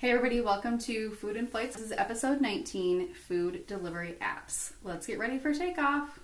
[0.00, 1.76] Hey everybody, welcome to Food and Flights.
[1.76, 4.72] This is episode 19, Food Delivery Apps.
[4.82, 6.18] Let's get ready for takeoff.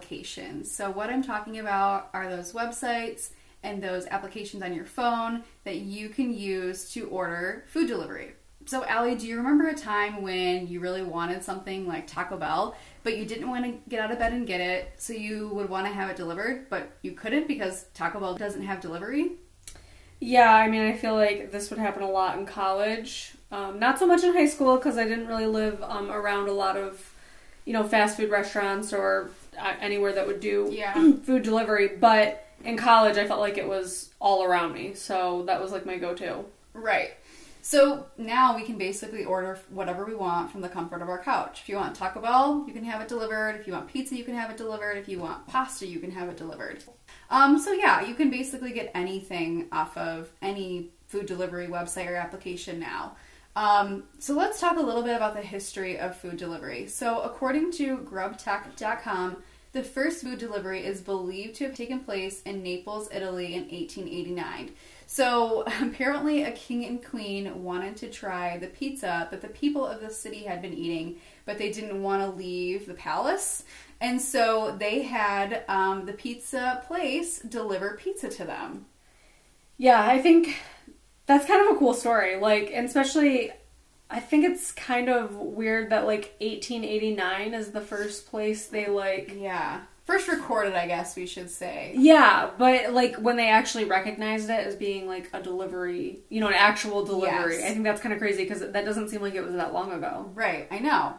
[0.00, 0.70] Applications.
[0.70, 3.28] So what I'm talking about are those websites
[3.62, 8.32] and those applications on your phone that you can use to order food delivery.
[8.64, 12.74] So Ally, do you remember a time when you really wanted something like Taco Bell,
[13.02, 15.68] but you didn't want to get out of bed and get it, so you would
[15.68, 19.32] want to have it delivered, but you couldn't because Taco Bell doesn't have delivery?
[20.18, 23.32] Yeah, I mean, I feel like this would happen a lot in college.
[23.52, 26.52] Um, not so much in high school because I didn't really live um, around a
[26.52, 27.12] lot of,
[27.66, 29.30] you know, fast food restaurants or
[29.80, 30.94] anywhere that would do Yeah.
[31.24, 31.88] food delivery.
[31.88, 35.86] But in college, I felt like it was all around me, so that was like
[35.86, 36.44] my go-to.
[36.74, 37.12] Right.
[37.62, 41.60] So now we can basically order whatever we want from the comfort of our couch.
[41.62, 43.60] If you want Taco Bell, you can have it delivered.
[43.60, 44.96] If you want pizza, you can have it delivered.
[44.96, 46.82] If you want pasta, you can have it delivered.
[47.30, 52.14] Um, so yeah, you can basically get anything off of any food delivery website or
[52.16, 53.16] application now.
[53.56, 56.86] Um, so let's talk a little bit about the history of food delivery.
[56.86, 59.42] So according to GrubTech.com,
[59.72, 64.70] the first food delivery is believed to have taken place in Naples, Italy in 1889.
[65.06, 70.00] So apparently, a king and queen wanted to try the pizza that the people of
[70.00, 73.64] the city had been eating, but they didn't want to leave the palace.
[74.00, 78.86] And so they had um, the pizza place deliver pizza to them.
[79.76, 80.56] Yeah, I think
[81.26, 82.38] that's kind of a cool story.
[82.40, 83.52] Like, and especially,
[84.10, 89.34] I think it's kind of weird that like 1889 is the first place they like
[89.36, 89.82] Yeah.
[90.04, 91.94] First recorded, I guess we should say.
[91.96, 96.48] Yeah, but like when they actually recognized it as being like a delivery, you know,
[96.48, 97.58] an actual delivery.
[97.58, 97.70] Yes.
[97.70, 99.92] I think that's kind of crazy because that doesn't seem like it was that long
[99.92, 100.32] ago.
[100.34, 101.14] Right, I know.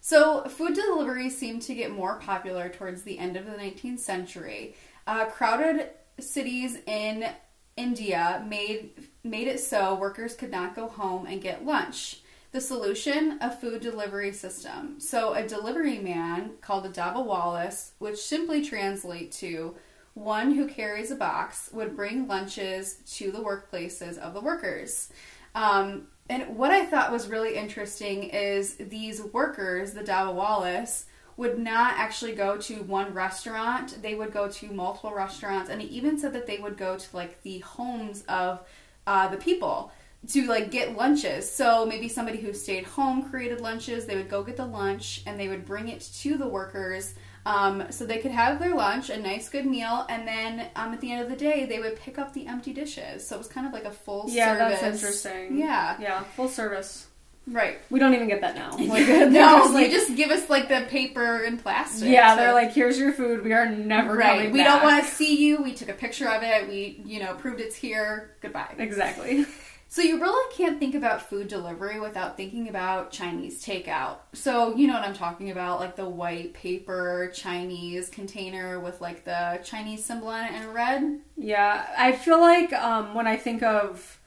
[0.00, 4.76] So, food delivery seemed to get more popular towards the end of the 19th century.
[5.08, 5.90] Uh, crowded
[6.20, 7.28] cities in
[7.76, 8.90] India made
[9.24, 12.20] made it so workers could not go home and get lunch.
[12.56, 14.98] The solution: a food delivery system.
[14.98, 19.74] So, a delivery man called a Daba Wallace, which simply translate to
[20.14, 25.10] one who carries a box, would bring lunches to the workplaces of the workers.
[25.54, 31.04] Um, and what I thought was really interesting is these workers, the Dawa Wallace,
[31.36, 34.00] would not actually go to one restaurant.
[34.00, 37.06] They would go to multiple restaurants, and he even said that they would go to
[37.14, 38.66] like the homes of
[39.06, 39.92] uh, the people
[40.28, 41.50] to like get lunches.
[41.50, 44.06] So maybe somebody who stayed home created lunches.
[44.06, 47.14] They would go get the lunch, and they would bring it to the workers.
[47.44, 51.00] Um, so they could have their lunch, a nice good meal, and then um, at
[51.00, 53.24] the end of the day, they would pick up the empty dishes.
[53.24, 54.80] So it was kind of like a full service, Yeah, service.
[54.80, 55.56] that's interesting.
[55.58, 57.06] Yeah, Yeah, full service.
[57.46, 57.78] right.
[57.88, 58.70] We don't even get that now.
[58.76, 62.08] Like, no, just you just give us like the paper and plastic.
[62.08, 63.44] yeah, So- they're like, here's your food.
[63.44, 64.38] We are never right.
[64.38, 64.80] coming We back.
[64.80, 65.62] don't want to see you.
[65.62, 66.68] We took a picture of it.
[66.68, 68.34] We, you know, proved it's here.
[68.42, 68.74] Goodbye.
[68.76, 69.46] Exactly.
[69.88, 74.16] So you really can't think about food delivery without thinking about Chinese takeout.
[74.32, 79.24] So you know what I'm talking about, like the white paper Chinese container with like
[79.24, 81.20] the Chinese symbol on it in red.
[81.36, 84.18] Yeah, I feel like um, when I think of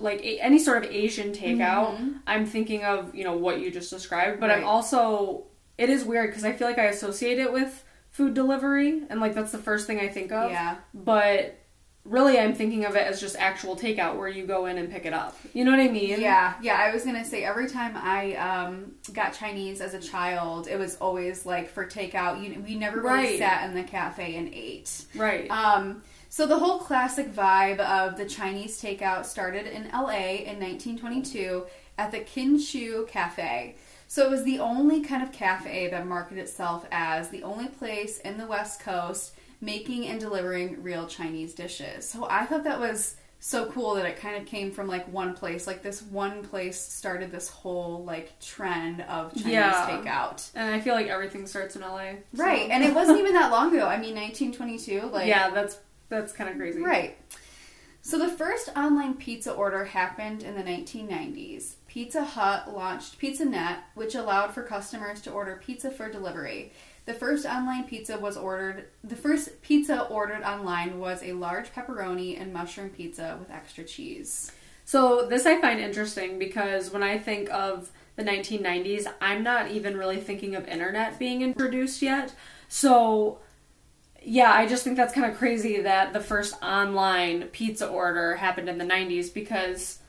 [0.00, 3.90] like a- any sort of Asian takeout, I'm thinking of you know what you just
[3.90, 4.60] described, but Mm-hmm.
[4.60, 4.62] Right.
[4.64, 5.44] I'm also
[5.78, 9.34] it is weird because I feel like I associate it with food delivery, and like
[9.34, 10.50] that's the first thing I think of.
[10.50, 10.76] Yeah.
[10.92, 11.58] But
[12.08, 15.06] really, I'm thinking of it as just actual takeout where you go in and pick
[15.06, 15.36] it up.
[15.52, 16.20] You know what I mean?
[16.20, 16.76] Yeah, yeah.
[16.76, 20.96] I was gonna say every time I um, got Chinese as a child, it was
[20.96, 22.42] always like for takeout.
[22.42, 23.38] You we never really Right.
[23.38, 25.04] sat in the cafe and ate.
[25.14, 25.50] Right.
[25.50, 31.64] Um, so the whole classic vibe of the Chinese takeout started in LA in 1922
[31.98, 33.76] at the Kin Chu Cafe.
[34.08, 38.18] So it was the only kind of cafe that marketed itself as the only place
[38.20, 42.08] in the West Coast making and delivering real Chinese dishes.
[42.08, 45.34] So I thought that was so cool that it kind of came from like one
[45.34, 45.66] place.
[45.66, 49.86] Like this one place started this whole like trend of Chinese Yeah.
[49.90, 50.48] takeout.
[50.54, 52.12] and I feel like everything starts in LA.
[52.34, 53.86] so- Right, and it wasn't even that long ago.
[53.86, 55.08] I mean, 1922.
[55.12, 55.78] Like, yeah, that's
[56.08, 56.80] that's kind of crazy.
[56.80, 57.16] Right.
[58.02, 61.74] So the first online pizza order happened in the 1990s.
[61.88, 66.72] Pizza Hut launched PizzaNet, which allowed for customers to order pizza for delivery.
[67.06, 68.86] The first online pizza was ordered.
[69.04, 74.50] The first pizza ordered online was a large pepperoni and mushroom pizza with extra cheese.
[74.84, 79.96] So this I find interesting because when I think of the 1990s, I'm not even
[79.96, 82.34] really thinking of internet being introduced yet.
[82.66, 83.38] So
[84.20, 88.68] yeah, I just think that's kind of crazy that the first online pizza order happened
[88.68, 90.00] in the 90s because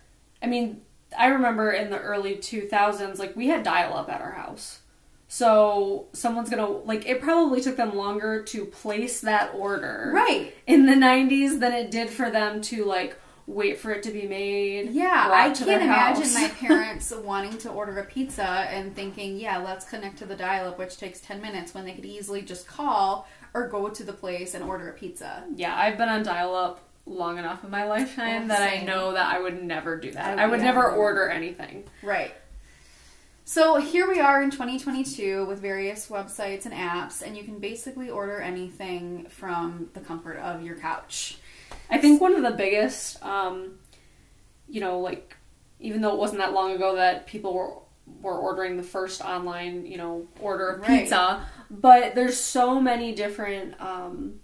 [0.42, 0.82] I mean,
[1.18, 4.80] I remember in the early 2000s like we had dial up at our house.
[5.28, 10.54] So someone's to like it probably took them longer to place that order Right.
[10.66, 14.28] in the 90s than it did for them to like wait for it to be
[14.28, 14.90] made.
[14.92, 19.86] Yeah, I can't imagine my parents wanting to order a pizza and thinking, yeah, let's
[19.86, 23.26] connect to the dial up, which takes 10 minutes when they could easily just call
[23.54, 25.46] or go to the place and order a pizza.
[25.56, 29.34] Yeah, I've been on dial up long enough in my lifetime that I know that
[29.34, 30.38] I would never do that.
[30.40, 30.92] I I would would never never.
[30.92, 31.86] order anything.
[32.04, 32.34] Right.
[33.50, 38.10] So here we are in 2022 with various websites and apps, and you can basically
[38.10, 41.38] order anything from the comfort of your couch.
[41.90, 43.76] I think one of the biggest, um,
[44.68, 45.38] you know, like
[45.80, 47.76] even though it wasn't that long ago that people were
[48.22, 51.04] were ordering the first online, you know, order of Right.
[51.04, 54.42] pizza, but there's so many different um,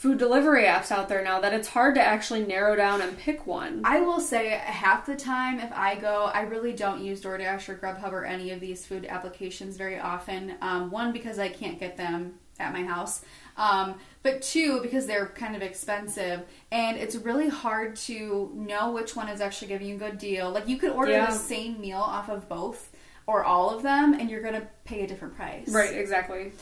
[0.00, 3.46] food delivery apps out there now that it's hard to actually narrow down and pick
[3.46, 3.82] one.
[3.84, 7.74] I will say half the time if I go, I really don't use DoorDash or
[7.74, 10.54] Grubhub or any of these food applications very often.
[10.62, 13.26] Um, one, because I can't get them at my house.
[13.58, 19.14] Um, but two, because they're kind of expensive and it's really hard to know which
[19.14, 20.48] one is actually giving you a good deal.
[20.50, 21.26] Like you could order Yeah.
[21.26, 22.88] the same meal off of both
[23.26, 25.68] or all of them and you're going to pay a different price.
[25.68, 26.52] Right, exactly.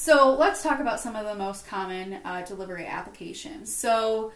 [0.00, 3.72] So let's talk about some of the most common uh, delivery applications.
[3.76, 4.32] So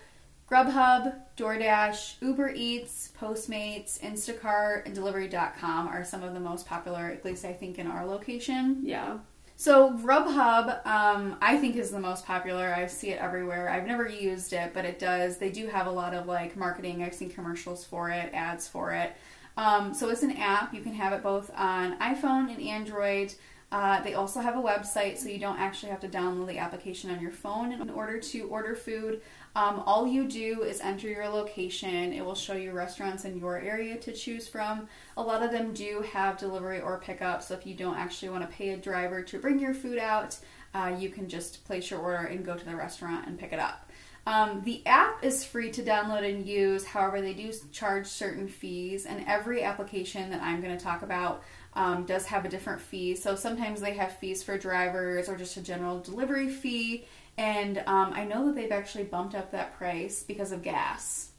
[0.46, 7.24] Grubhub, DoorDash, Uber Eats, Postmates, Instacart, and Delivery.com are some of the most popular, at
[7.24, 8.82] least I think in our location.
[8.82, 9.16] Yeah.
[9.56, 12.74] So Grubhub, um, I think is the most popular.
[12.74, 13.70] I see it everywhere.
[13.70, 15.38] I've never used it, but it does.
[15.38, 17.02] They do have a lot of like marketing.
[17.02, 19.16] I've seen commercials for it, ads for it.
[19.56, 20.74] Um, so it's an app.
[20.74, 23.32] You can have it both on iPhone and Android.
[23.74, 27.10] Uh, they also have a website, so you don't actually have to download the application
[27.10, 29.20] on your phone in order to order food.
[29.56, 32.12] Um, all you do is enter your location.
[32.12, 34.86] It will show you restaurants in your area to choose from.
[35.16, 38.48] A lot of them do have delivery or pickup, so if you don't actually want
[38.48, 40.38] to pay a driver to bring your food out,
[40.72, 43.58] uh, you can just place your order and go to the restaurant and pick it
[43.58, 43.90] up.
[44.26, 49.04] Um, the app is free to download and use, however, they do charge certain fees,
[49.04, 51.42] and every application that I'm going to talk about
[51.74, 53.14] um, does have a different fee.
[53.14, 57.04] So sometimes they have fees for drivers or just a general delivery fee.
[57.36, 61.30] And um, I know that they've actually bumped up that price because of gas.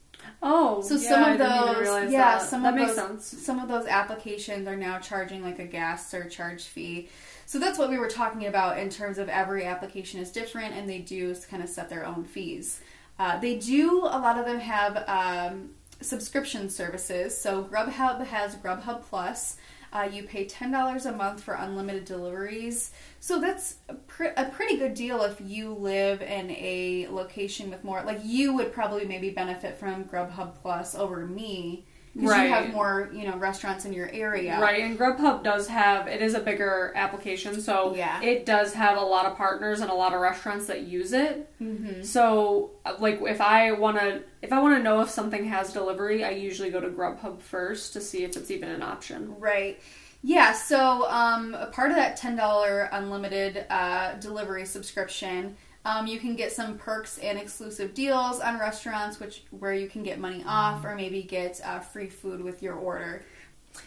[0.41, 2.41] Oh, So yeah, some of those, yeah, that.
[2.41, 3.45] some that of those, sense.
[3.45, 7.09] some of those applications are now charging like a gas surcharge fee.
[7.45, 10.89] So that's what we were talking about in terms of every application is different, and
[10.89, 12.81] they do kind of set their own fees.
[13.19, 15.69] Uh, they do a lot of them have um,
[16.01, 17.37] subscription services.
[17.39, 19.57] So Grubhub has Grubhub Plus.
[19.95, 22.92] Uh, you pay ten dollars a month for unlimited deliveries.
[23.21, 23.95] So that's a,
[24.36, 28.03] a pretty good deal if you live in a location with more.
[28.03, 33.09] Like you would probably maybe benefit from Grubhub Plus over me because you have more
[33.13, 34.59] you know restaurants in your area.
[34.59, 38.21] Right, and Grubhub does have it is a bigger application, so Yeah.
[38.21, 41.51] it does have a lot of partners and a lot of restaurants that use it.
[41.62, 42.03] Mm-hmm.
[42.03, 46.23] So, like, if I want to, if I want to know if something has delivery,
[46.23, 49.35] I usually go to Grubhub first to see if it's even an option.
[49.40, 49.80] Right.
[50.28, 56.35] Yeah, so um, a part of that $10 unlimited uh, delivery subscription, um, you can
[56.35, 60.83] get some perks and exclusive deals on restaurants which where you can get money off
[60.83, 63.23] or maybe get uh, free food with your order.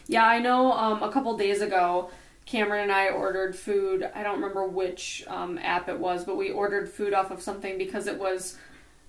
[0.07, 0.71] Yeah, I know.
[0.71, 2.09] Um, a couple days ago,
[2.45, 4.09] Cameron and I ordered food.
[4.15, 7.77] I don't remember which um, app it was, but we ordered food off of something
[7.77, 8.57] because it was.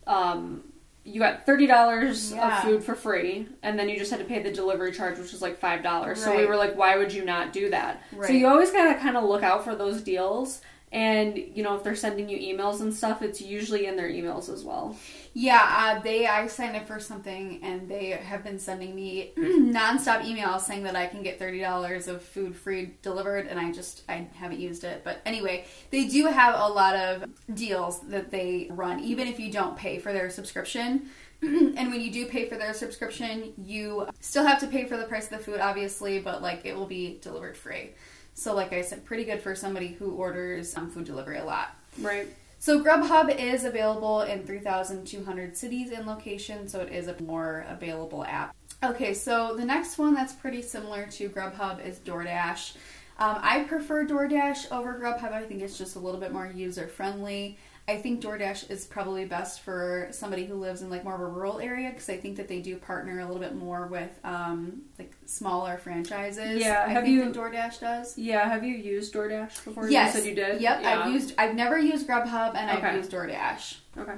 [0.07, 0.65] Um,
[1.05, 2.59] you got thirty dollars Yeah.
[2.59, 5.33] of food for free, and then you just had to pay the delivery charge, which
[5.33, 6.23] was like five dollars.
[6.23, 9.17] So we were like, "Why would you not do that?" So you always gotta kind
[9.17, 10.61] of look out for those deals,
[10.93, 14.53] and you know if they're sending you emails and stuff, it's usually in their emails
[14.53, 14.97] as well.
[15.33, 20.23] Yeah, uh, they I signed up for something and they have been sending me nonstop
[20.23, 24.03] emails saying that I can get thirty dollars of food free delivered, and I just
[24.09, 25.03] I haven't used it.
[25.05, 29.53] But anyway, they do have a lot of deals that they run, even if you
[29.53, 31.11] don't pay for their subscription.
[31.43, 35.05] and when you do pay for their subscription, you still have to pay for the
[35.05, 37.93] price of the food, obviously, but like it will be delivered free.
[38.41, 41.77] So, like I said, pretty good for somebody who orders um, food delivery a lot.
[42.01, 42.27] Right.
[42.59, 48.25] So Grubhub is available in 3,200 cities and locations, so it is a more available
[48.25, 48.57] app.
[48.83, 52.77] Okay, so the next one that's pretty similar to Grubhub is DoorDash.
[53.19, 55.33] Um, I prefer DoorDash over Grubhub.
[55.33, 57.59] I think it's just a little bit more user friendly.
[57.91, 61.27] I think DoorDash is probably best for somebody who lives in like more of a
[61.27, 64.83] rural area because I think that they do partner a little bit more with um,
[64.97, 66.61] like smaller franchises.
[66.61, 68.17] Yeah, I have think you- DoorDash does.
[68.17, 69.91] Yeah, have you used DoorDash before?
[69.91, 70.61] Yes, You said you did?
[70.61, 71.01] Yep, Yeah.
[71.01, 71.35] I've used.
[71.37, 72.87] I've never used Grubhub and Okay.
[72.87, 73.77] I've used DoorDash.
[73.99, 74.15] Okay.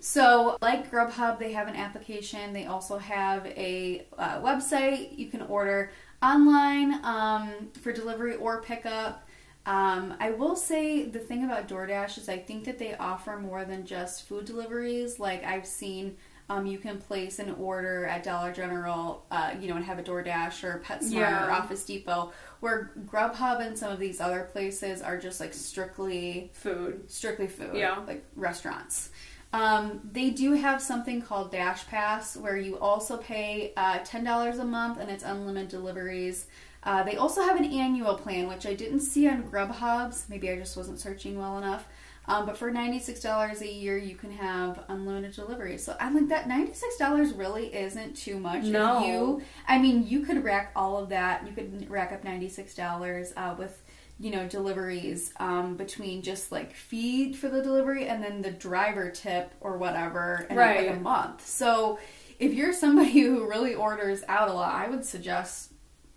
[0.00, 2.52] So, like Grubhub, they have an application.
[2.52, 5.16] They also have a uh, website.
[5.16, 7.50] You can order online um,
[7.82, 9.24] for delivery or pickup.
[9.64, 13.64] Um, I will say the thing about DoorDash is I think that they offer more
[13.64, 15.20] than just food deliveries.
[15.20, 16.16] Like I've seen,
[16.48, 20.02] um, you can place an order at Dollar General, uh, you know, and have a
[20.02, 21.46] DoorDash or PetSmart Yeah.
[21.46, 22.32] or Office Depot.
[22.58, 27.08] Where Grubhub and some of these other places are just like strictly Food.
[27.10, 28.00] strictly food, Yeah.
[28.06, 29.10] like restaurants.
[29.52, 34.64] Um, they do have something called Dash Pass where you also pay uh, $10 a
[34.64, 36.46] month and it's unlimited deliveries.
[36.84, 40.26] Uh, they also have an annual plan, which I didn't see on Grubhub's.
[40.28, 41.86] Maybe I just wasn't searching well enough.
[42.26, 45.76] Um, but for $96 a year, you can have unlimited delivery.
[45.78, 48.64] So I'm like, that $96 really isn't too much.
[48.64, 49.04] If No.
[49.04, 51.44] you, I mean, you could rack all of that.
[51.46, 53.82] You could rack up $96 uh, with
[54.20, 59.10] you know deliveries um, between just like feed for the delivery and then the driver
[59.10, 61.98] tip or whatever in like a month so
[62.38, 65.71] if you're somebody who really orders out a lot i would suggest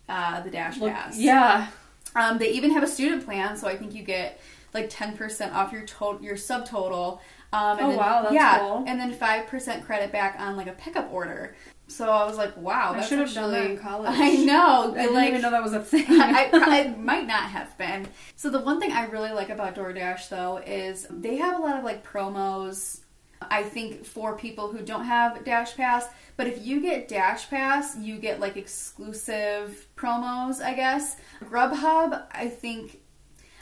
[0.09, 1.67] uh, the dash Look- pass yeah.
[2.15, 4.39] um, they even have a student plan so i think you get
[4.73, 7.19] like 10% off your total your subtotal
[7.53, 8.83] um, and Oh, then, wow, that's yeah cool.
[8.87, 11.55] and then 5% credit back on like a pickup order
[11.87, 14.09] so i was like wow I should have done that in college.
[14.13, 16.05] i know I didn't like even know that was a thing.
[16.09, 18.07] I, I, I might not have been.
[18.35, 21.77] So the one thing I really like about DoorDash though is they have a lot
[21.77, 23.01] of like promos.
[23.41, 27.97] I think for people who don't have Dash Pass, but if you get Dash Pass,
[27.97, 30.61] you get like exclusive promos.
[30.61, 32.25] I guess Grubhub.
[32.31, 33.01] I think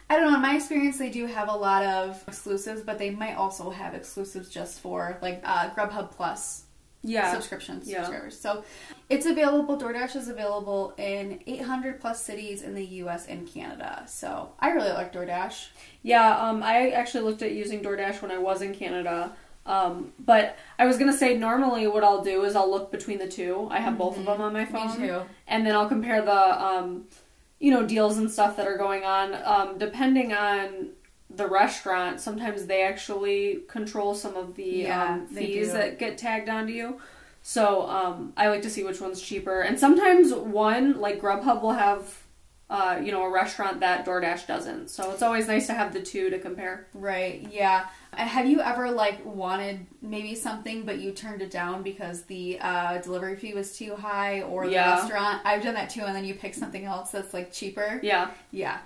[0.09, 0.35] I don't know.
[0.35, 3.93] In my experience, they do have a lot of exclusives, but they might also have
[3.93, 6.63] exclusives just for like uh, Grubhub Plus
[7.03, 7.33] yeah.
[7.33, 8.03] subscriptions Yeah.
[8.03, 8.39] subscribers.
[8.39, 8.63] So
[9.09, 9.77] it's available.
[9.77, 13.27] DoorDash is available in 800 plus cities in the U.S.
[13.27, 14.03] and Canada.
[14.07, 15.67] So I really like DoorDash.
[16.01, 19.35] Yeah, um, I actually looked at using DoorDash when I was in Canada.
[19.65, 23.27] Um, but I was gonna say normally what I'll do is I'll look between the
[23.27, 23.67] two.
[23.71, 25.01] I have both of them on my phone, Mm-hmm.
[25.01, 25.21] Me too.
[25.47, 27.05] and then I'll compare the um,
[27.59, 29.33] you know deals and stuff that are going on.
[29.45, 30.89] Um, depending on
[31.29, 36.49] the restaurant, sometimes they actually control some of the Yeah, um, fees that get tagged
[36.49, 36.99] onto you.
[37.41, 41.73] So um, I like to see which one's cheaper, and sometimes one like Grubhub will
[41.73, 42.22] have.
[42.73, 44.89] Uh, you know, a restaurant that DoorDash doesn't.
[44.89, 46.87] So it's always nice to have the two to compare.
[46.95, 47.47] Right.
[47.51, 47.85] Yeah.
[48.11, 52.57] Uh, Have you ever like wanted maybe something but you turned it down because the
[52.59, 54.95] uh, delivery fee was too high or the Yeah.
[55.01, 55.41] restaurant?
[55.45, 57.99] I've done that too, and then you pick something else that's like cheaper.
[58.01, 58.31] Yeah.
[58.49, 58.79] Yeah.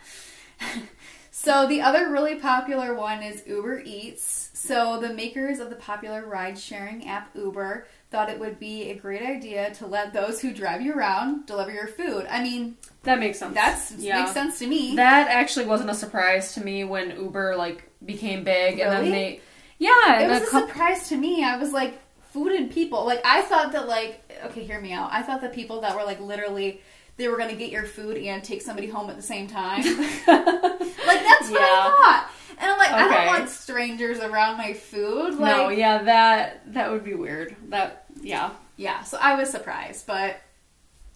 [1.32, 4.50] so the other really popular one is Uber Eats.
[4.54, 9.22] So the makers of the popular ride-sharing app Uber thought it would be a great
[9.22, 12.26] idea to let those who drive you around deliver your food.
[12.30, 13.54] I mean, That makes sense.
[13.54, 14.22] that's yeah.
[14.22, 14.96] makes sense to me.
[14.96, 19.42] That actually wasn't a surprise to me when Uber like became big and then they
[19.78, 21.44] Yeah, it was a a couple surprise to me.
[21.44, 22.00] I was like,
[22.32, 23.06] food and people.
[23.06, 25.10] Like I thought that like okay, hear me out.
[25.12, 26.82] I thought that people that were like literally
[27.18, 29.84] they were gonna get your food and take somebody home at the same time.
[31.08, 31.68] like that's what Yeah.
[31.68, 32.30] I thought.
[32.60, 35.36] And I'm like, I don't want strangers around my food.
[35.36, 37.56] Like No, yeah, that that would be weird.
[37.70, 38.52] That yeah.
[38.78, 40.38] yeah, so I was surprised, but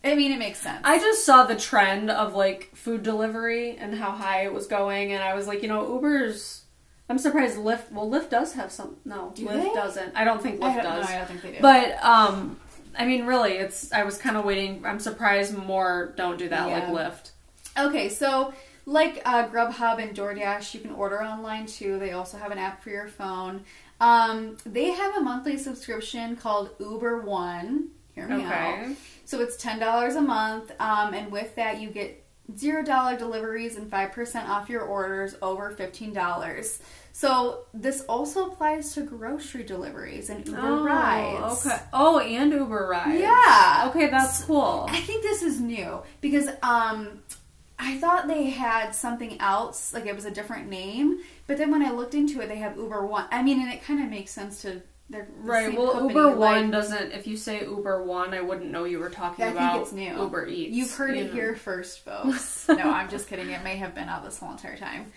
[0.04, 0.82] I mean it makes sense.
[0.84, 5.14] I just saw the trend of like food delivery and how high it was going
[5.14, 6.64] and I was like, you know, Uber's
[7.10, 9.74] I'm surprised Lyft well Lyft does have some no, Do Lyft they?
[9.74, 10.16] doesn't.
[10.16, 11.10] I don't think I Lyft don't, does.
[11.10, 11.62] No, I don't think they do.
[11.62, 12.60] But um
[12.98, 16.68] I mean really it's I was kind of waiting I'm surprised more don't do that
[16.70, 16.74] Yeah.
[16.76, 17.32] like Lyft.
[17.78, 18.54] Okay, so
[18.86, 22.00] like uh, Grubhub and DoorDash, you can order online too.
[22.00, 23.64] They also have an app for your phone.
[24.00, 27.90] Um, they have a monthly subscription called Uber One.
[28.16, 28.52] Hear me out.
[28.80, 28.96] Okay.
[29.26, 32.24] So it's ten dollars a month, um, and with that you get
[32.58, 36.80] zero dollar deliveries and five percent off your orders over fifteen dollars.
[37.14, 41.66] So this also applies to grocery deliveries and Uber Oh, rides.
[41.66, 41.78] okay.
[41.94, 43.20] Oh, and Uber rides.
[43.22, 43.86] Yeah.
[43.90, 44.88] Okay, that's cool.
[44.90, 47.22] I think this is new because um,
[47.84, 51.20] I thought they had something else, like it was a different name.
[51.48, 53.26] But then when I looked into it, they have Uber One.
[53.32, 55.76] I mean, and it kind of makes sense to their the Right.
[55.78, 57.12] Well, company, Uber like- One doesn't.
[57.12, 59.92] If you say Uber One, I wouldn't know you were talking I think about it's
[59.94, 60.16] new.
[60.16, 60.74] Uber Eats.
[60.76, 61.34] You've heard you it know.
[61.34, 62.66] here first, folks.
[62.70, 63.50] no, I'm just kidding.
[63.50, 65.12] It may have been out this whole entire time.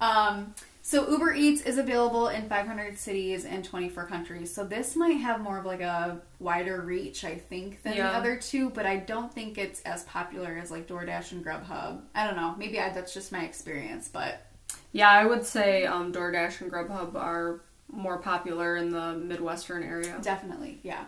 [0.00, 0.54] Um,
[0.88, 4.54] so Uber Eats is available in 500 cities and 24 countries.
[4.54, 8.10] So this might have more of like a wider reach, I think, than Yeah.
[8.10, 8.70] the other two.
[8.70, 12.00] But I don't think it's as popular as like DoorDash and Grubhub.
[12.14, 12.54] I don't know.
[12.56, 14.46] Maybe I, that's just my experience, but
[14.92, 17.60] Yeah, I would say um, DoorDash and Grubhub are
[17.92, 20.18] more popular in the Midwestern area.
[20.22, 21.04] Definitely, yeah.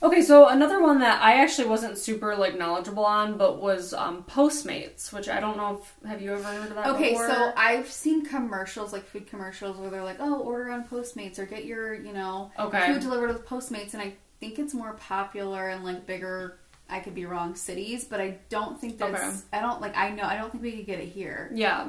[0.00, 4.22] Okay, so another one that I actually wasn't super like knowledgeable on, but was um,
[4.28, 6.86] Postmates, which I don't know if have you ever heard of that?
[6.88, 7.28] Okay, before?
[7.28, 11.46] so I've seen commercials, like food commercials, where they're like, "Oh, order on Postmates or
[11.46, 12.92] get your, you know, Okay.
[12.92, 16.58] food delivered with Postmates." And I think it's more popular in like bigger.
[16.88, 19.20] I could be wrong cities, but I don't think that's.
[19.20, 19.36] Okay.
[19.52, 19.96] I don't like.
[19.96, 20.22] I know.
[20.22, 21.50] I don't think we could get it here.
[21.52, 21.88] Yeah.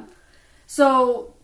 [0.66, 1.34] So,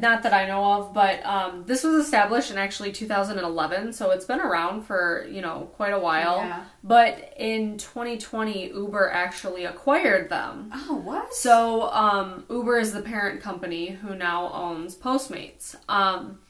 [0.00, 4.24] not that I know of, but um, this was established in actually 2011, so it's
[4.26, 6.36] been around for, you know, quite a while.
[6.38, 6.64] Yeah.
[6.84, 10.70] But in 2020, Uber actually acquired them.
[10.74, 11.32] Oh, what?
[11.32, 15.76] So, um, Uber is the parent company who now owns Postmates.
[15.88, 16.40] Um,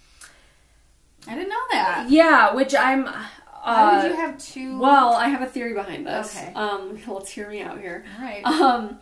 [1.29, 2.07] I didn't know that.
[2.11, 3.07] yeah, which I'm.
[3.07, 3.13] Uh,
[3.63, 4.79] How did you have two?
[4.79, 6.35] Well, I have a theory behind this.
[6.35, 6.53] Okay.
[6.55, 8.05] Um, let's hear me out here.
[8.19, 8.45] all right.
[8.45, 8.99] Um,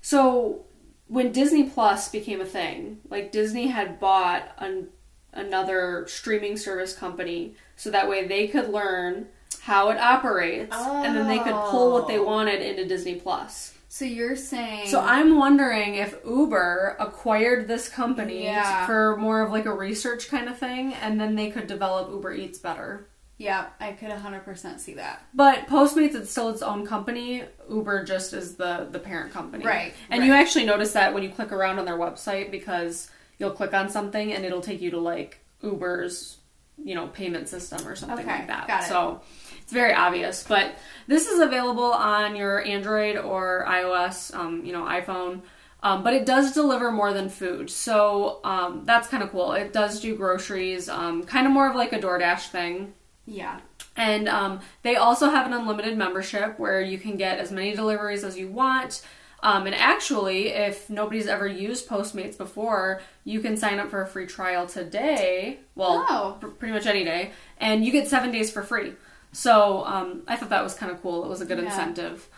[0.00, 0.65] so
[1.08, 4.88] when Disney Plus became a thing, like Disney had bought an,
[5.32, 9.28] another streaming service company, so that way they could learn
[9.60, 12.24] how it operates, and then they could pull what they Oh.
[12.24, 13.72] wanted into Disney Plus.
[13.88, 14.86] so you're saying?
[14.88, 18.84] So I'm wondering if Uber acquired this company Yeah.
[18.86, 22.32] for more of like a research kind of thing, and then they could develop Uber
[22.34, 23.06] Eats better.
[23.38, 25.22] Yeah, I could 100% see that.
[25.34, 27.44] But Postmates it's still its own company.
[27.70, 29.64] Uber just is the the parent company.
[29.64, 30.26] Right, And right.
[30.26, 33.88] you actually notice that when you click around on their website because you'll click on
[33.90, 36.38] something and it'll take you to like Uber's,
[36.82, 38.66] you know, payment system or something Okay, like that.
[38.68, 38.88] got it.
[38.88, 39.20] So
[39.60, 40.42] it's very obvious.
[40.46, 40.74] But
[41.06, 45.42] this is available on your Android or iOS, um, you know, iPhone.
[45.82, 49.52] Um, but it does deliver more than food, so um, that's kind of cool.
[49.52, 52.94] It does do groceries, um, kind of more of like a DoorDash thing.
[53.26, 53.60] Yeah.
[53.96, 58.24] And um, they also have an unlimited membership where you can get as many deliveries
[58.24, 59.02] as you want.
[59.42, 64.06] Um, and actually, if nobody's ever used Postmates before, you can sign up for a
[64.06, 65.60] free trial today.
[65.74, 66.36] Well, Oh.
[66.40, 68.94] pr- pretty much any day, and you get seven days for free.
[69.32, 71.24] So um, I thought that was kind of cool.
[71.24, 71.64] It was a good Yeah.
[71.66, 72.28] incentive.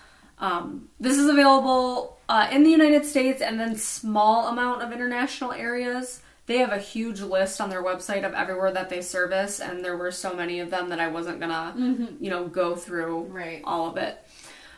[0.41, 5.53] Um, this is available uh, in the United States and then small amount of international
[5.53, 6.21] areas.
[6.49, 9.97] They have a huge list on their website of everywhere that they service, and there
[9.97, 11.75] were so many of them that I wasn't gonna,
[12.21, 13.61] you know, go through Right.
[13.65, 14.19] all of it.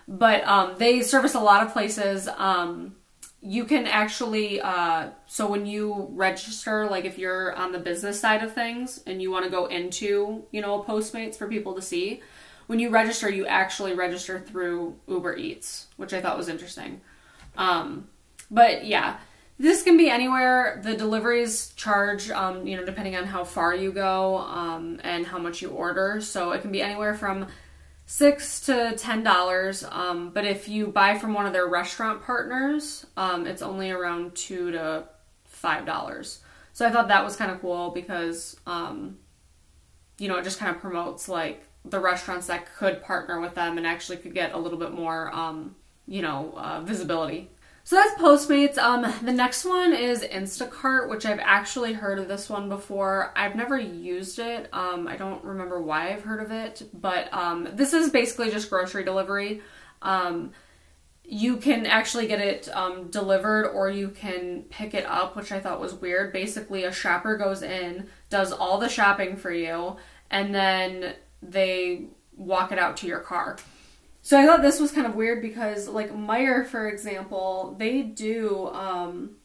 [0.08, 2.28] But um, they service a lot of places.
[2.36, 2.96] Um,
[3.40, 8.42] you can actually, uh, so when you register, like if you're on the business side
[8.42, 12.20] of things and you want to go into, you know, Postmates for people to see,
[12.66, 17.00] when you register, you actually register through Uber Eats, which I thought was interesting.
[17.56, 18.08] Um,
[18.50, 19.18] but yeah,
[19.60, 20.80] this can be anywhere.
[20.82, 25.38] The deliveries charge, um, you know, depending on how far you go um, and how
[25.38, 26.22] much you order.
[26.22, 27.46] So it can be anywhere from
[28.06, 29.84] six to ten dollars.
[29.84, 34.34] Um, but if you buy from one of their restaurant partners, um, it's only around
[34.34, 35.04] two to
[35.44, 36.40] five dollars.
[36.72, 39.18] So I thought that was kind of cool because, um,
[40.16, 43.76] you know, it just kind of promotes like the restaurants that could partner with them
[43.76, 47.50] and actually could get a little bit more, um, you know, uh, visibility.
[47.90, 48.78] So that's Postmates.
[48.78, 53.32] Um, the next one is Instacart, which I've actually heard of this one before.
[53.34, 54.68] I've never used it.
[54.72, 58.70] Um, I don't remember why I've heard of it, but um, this is basically just
[58.70, 59.62] grocery delivery.
[60.02, 60.52] Um,
[61.24, 65.58] you can actually get it um, delivered or you can pick it up, which I
[65.58, 66.32] thought was weird.
[66.32, 69.96] Basically, a shopper goes in, does all the shopping for you,
[70.30, 72.04] and then they
[72.36, 73.56] walk it out to your car.
[74.22, 78.68] So I thought this was kind of weird because, like Meijer, for example, they do
[78.68, 79.36] um,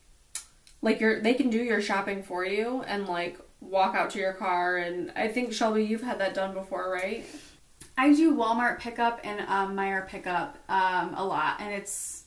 [0.81, 4.33] like your they can do your shopping for you and like walk out to your
[4.33, 4.77] car.
[4.77, 7.25] And I think Shelby, you've had that done before, right?
[7.97, 12.25] I do Walmart pickup and um, Meijer pickup um, a lot, and it's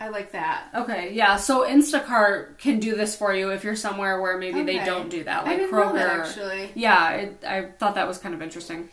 [0.00, 0.68] I like that.
[0.74, 1.36] Okay, yeah.
[1.36, 5.24] So Instacart can do this for you if you're somewhere where maybe they don't do
[5.24, 5.86] that, I like didn't Kroger.
[5.86, 6.70] know that, actually.
[6.74, 8.90] Yeah, it, I thought that was kind of interesting.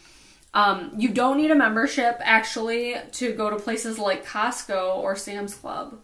[0.56, 5.54] Um, you don't need a membership actually to go to places like Costco or Sam's
[5.54, 6.00] Club.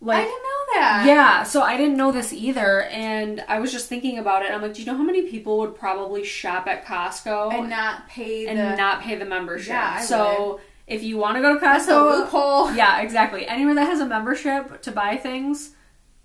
[0.00, 1.04] Like, I didn't know that.
[1.06, 4.52] yeah, so I didn't know this either, and I was just thinking about it.
[4.52, 8.06] I'm like, do you know how many people would probably shop at Costco and not
[8.08, 9.70] pay and the not pay the membership?
[9.70, 12.72] Yeah, I so if you want to go to Costco, loophole.
[12.76, 13.48] yeah, exactly.
[13.48, 15.70] Anywhere that has a membership to buy things,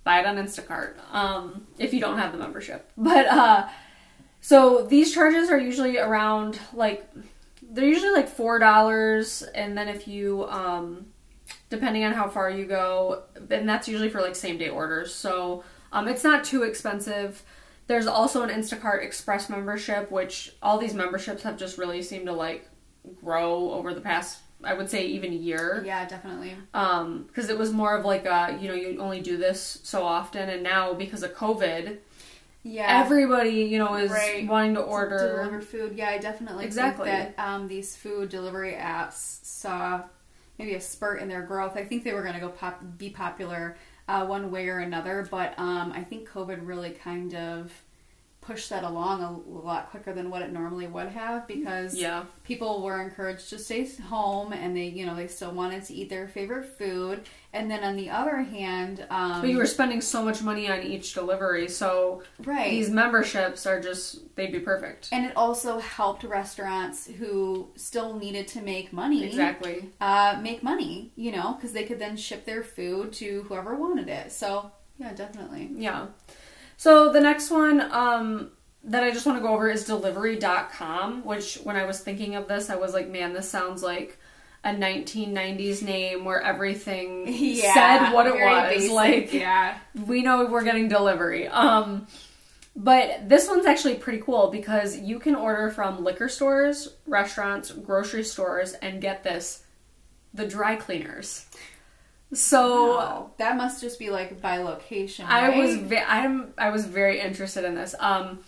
[0.04, 0.96] buy it on Instacart.
[1.12, 3.68] Um, if you don't have the membership, but uh,
[4.42, 7.08] so these charges are usually around like
[7.72, 11.08] they're usually like four dollars, and then if you um,
[11.70, 15.14] depending on how far you go, and that's usually for like same day orders.
[15.14, 17.44] So um, it's not too expensive.
[17.88, 22.34] There's also an Instacart Express membership, which all these memberships have just really seemed to
[22.34, 22.70] like
[23.24, 25.82] grow over the past, I would say, even year.
[25.86, 26.56] Yeah, definitely.
[26.74, 30.04] Um, because it was more of like a, you know, you only do this so
[30.04, 31.98] often, and now because of COVID,
[32.64, 33.02] Yeah.
[33.04, 34.48] everybody, you know, is Right.
[34.48, 35.18] wanting to to order.
[35.36, 35.96] deliver food.
[35.96, 37.10] Yeah, I definitely Exactly.
[37.10, 40.04] think that um, these food delivery apps saw
[40.60, 41.76] maybe a spurt in their growth.
[41.76, 45.28] I think they were going to go pop, be popular uh, one way or another,
[45.32, 47.72] but um, I think COVID really kind of
[48.42, 52.24] pushed that along a lot quicker than what it normally would have because Yeah.
[52.44, 56.10] people were encouraged to stay home and they you know they still wanted to eat
[56.10, 57.22] their favorite food
[57.54, 60.82] and then on the other hand um, But you were spending so much money on
[60.82, 65.10] each delivery, so right these memberships are just they'd be perfect.
[65.12, 69.90] and it also helped restaurants who still needed to make money Exactly.
[70.02, 74.08] uh, make money, you know, because they could then ship their food to whoever wanted
[74.10, 74.32] it.
[74.32, 75.70] So, yeah, definitely.
[75.76, 76.08] Yeah.
[76.82, 78.50] So the next one um,
[78.86, 82.48] that I just want to go over is delivery.com, which when I was thinking of
[82.48, 84.18] this, I was like, man, this sounds like
[84.64, 88.74] a 1990s name where everything said what it was.
[88.74, 89.78] basic, Like, yeah.
[90.08, 91.48] we know we're getting delivery.
[91.48, 92.08] Um,
[92.76, 98.24] but this one's actually pretty cool because you can order from liquor stores, restaurants, grocery
[98.24, 99.62] stores, and get this
[100.34, 101.46] the dry cleaners.
[102.34, 103.32] So Wow.
[103.38, 105.26] that must just be like by location.
[105.28, 107.94] I was ve- I'm I was very interested in this.
[108.00, 108.40] Um,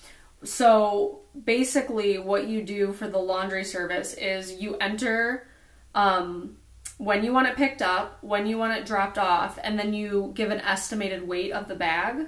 [0.43, 5.47] so basically, what you do for the laundry service is you enter
[5.95, 6.57] um,
[6.97, 10.31] when you want it picked up, when you want it dropped off, and then you
[10.33, 12.27] give an estimated weight of the bag,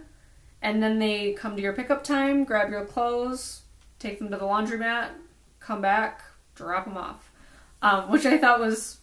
[0.62, 3.62] and then they come to your pickup time, grab your clothes,
[4.00, 5.10] take them to the laundromat,
[5.60, 6.22] come back,
[6.56, 7.32] drop them off,
[7.82, 9.00] um, which I thought was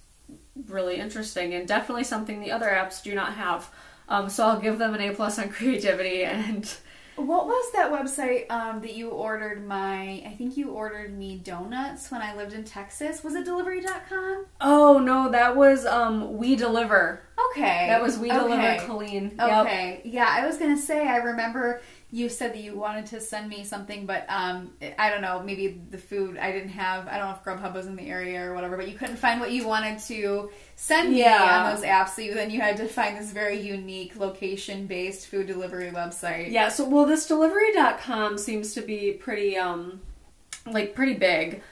[0.69, 3.71] really interesting and definitely something the other apps do not have.
[4.09, 6.71] Um, so I'll give them an A plus on creativity and
[7.17, 10.23] What was that website um, that you ordered my?
[10.27, 13.23] I think you ordered me donuts when I lived in Texas.
[13.23, 14.47] Was it delivery.com?
[14.61, 17.23] oh no, that was um We Deliver.
[17.51, 17.87] Okay.
[17.88, 18.83] That was We Deliver okay.
[18.87, 19.35] Colleen.
[19.38, 19.67] Yep.
[19.67, 20.01] Okay.
[20.05, 21.81] Yeah, I was gonna say I remember
[22.14, 25.81] you said that you wanted to send me something, but um, I don't know, maybe
[25.90, 27.09] the food I didn't have.
[27.09, 29.40] I don't know if Grubhub was in the area or whatever, but you couldn't find
[29.40, 31.64] what you wanted to send me Yeah.
[31.64, 32.11] on those apps.
[32.11, 36.51] So you, then you had to find this very unique location-based food delivery website.
[36.53, 40.01] Yeah, so well this delivery.com seems to be pretty um
[40.70, 41.62] like pretty big.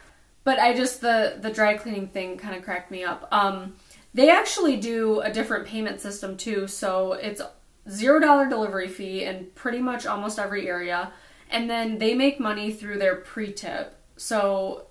[0.45, 3.29] But I just the the dry cleaning thing kind of cracked me up.
[3.31, 3.75] Um
[4.15, 7.43] they actually do a different payment system too, so it's
[7.91, 11.13] zero dollar delivery fee in pretty much almost every area,
[11.51, 13.97] and then they make money through their pre-tip.
[14.17, 14.87] So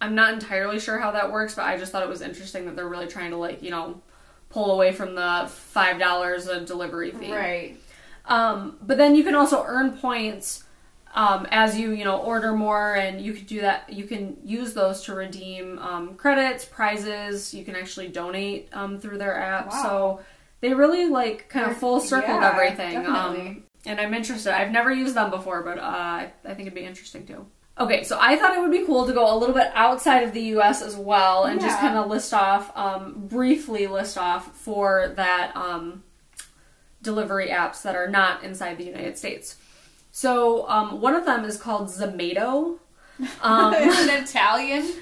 [0.00, 2.76] I'm not entirely sure how that works, but I just thought it was interesting that
[2.76, 4.00] they're really trying to like you know
[4.50, 7.32] pull away from the five dollars a delivery fee.
[7.32, 7.76] Right.
[8.26, 10.64] Um, but then you can also earn points
[11.14, 13.92] um, as you you know order more, and you could do that.
[13.92, 17.54] You can use those to redeem um, credits, prizes.
[17.54, 19.70] You can actually donate um, through their app.
[19.70, 19.82] Wow.
[19.82, 20.20] So
[20.64, 23.06] they really like kind of full circled yeah, everything.
[23.06, 24.58] Um, and I'm interested.
[24.58, 27.44] I've never used them before, but uh, I think it'd be interesting too.
[27.78, 30.32] Okay, so I thought it would be cool to go a little bit outside of
[30.32, 30.80] the U.S.
[30.80, 36.02] as well, and just kind of list off, um, briefly list off for that um,
[37.02, 39.56] delivery apps that are not inside the United States.
[40.12, 42.78] So um, one of them is called Zomato.
[43.42, 44.92] Um, Is it Italian?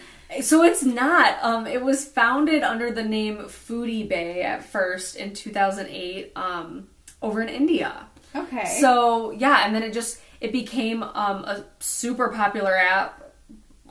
[0.41, 1.37] So it's not.
[1.43, 6.89] Um, it was founded under the name Foodie Bay at first in 2008 um,
[7.21, 8.07] over in India.
[8.35, 8.79] Okay.
[8.81, 13.33] So yeah, and then it just it became um, a super popular app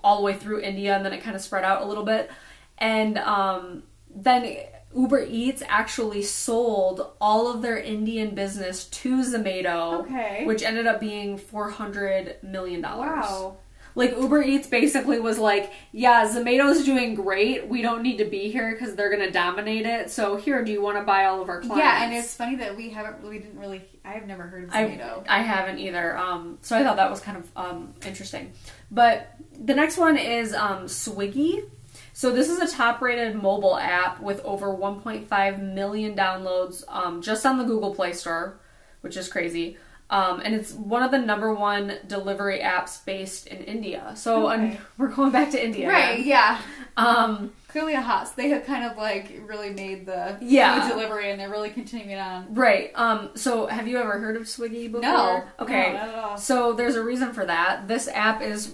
[0.03, 2.31] all the way through India, and then it kind of spread out a little bit,
[2.79, 4.57] and um, then
[4.95, 10.43] Uber Eats actually sold all of their Indian business to Zomato, Okay.
[10.45, 13.09] which ended up being four hundred million dollars.
[13.25, 13.57] wow.
[13.95, 17.67] Like Uber Eats basically was like, yeah, Zomato's doing great.
[17.67, 20.09] We don't need to be here because they're gonna dominate it.
[20.09, 21.77] So here, do you want to buy all of our clients?
[21.77, 24.73] Yeah, and it's funny that we haven't, we didn't really, I have never heard of
[24.73, 25.25] I, Zomato.
[25.27, 26.17] I haven't either.
[26.17, 28.53] Um, so I thought that was kind of um, interesting.
[28.89, 31.69] But the next one is um, Swiggy.
[32.13, 37.57] So this is a top-rated mobile app with over 1.5 million downloads um, just on
[37.57, 38.59] the Google Play Store,
[39.01, 39.77] which is crazy.
[40.11, 44.11] Um, and it's one of the number one delivery apps based in India.
[44.15, 44.77] So Okay.
[44.97, 45.87] we're going back to India.
[45.87, 46.27] Right, again.
[46.27, 46.61] yeah.
[46.97, 48.27] Um, Clearly a hot.
[48.27, 50.81] So They have kind of like really made the Yeah.
[50.81, 52.53] food delivery, and they're really continuing on.
[52.53, 52.91] right.
[52.95, 54.99] Um, so have you ever heard of Swiggy before?
[55.01, 55.93] No, Okay.
[55.93, 56.37] no, not at all.
[56.37, 57.87] So there's a reason for that.
[57.87, 58.73] This app is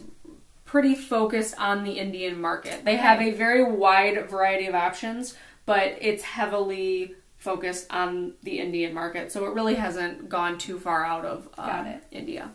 [0.65, 2.83] pretty focused on the Indian market.
[2.83, 5.35] They have a very wide variety of options,
[5.67, 7.13] but it's heavily
[7.47, 9.31] focused on the Indian market.
[9.31, 12.03] So it really hasn't gone too far out of um, Got it.
[12.11, 12.51] India.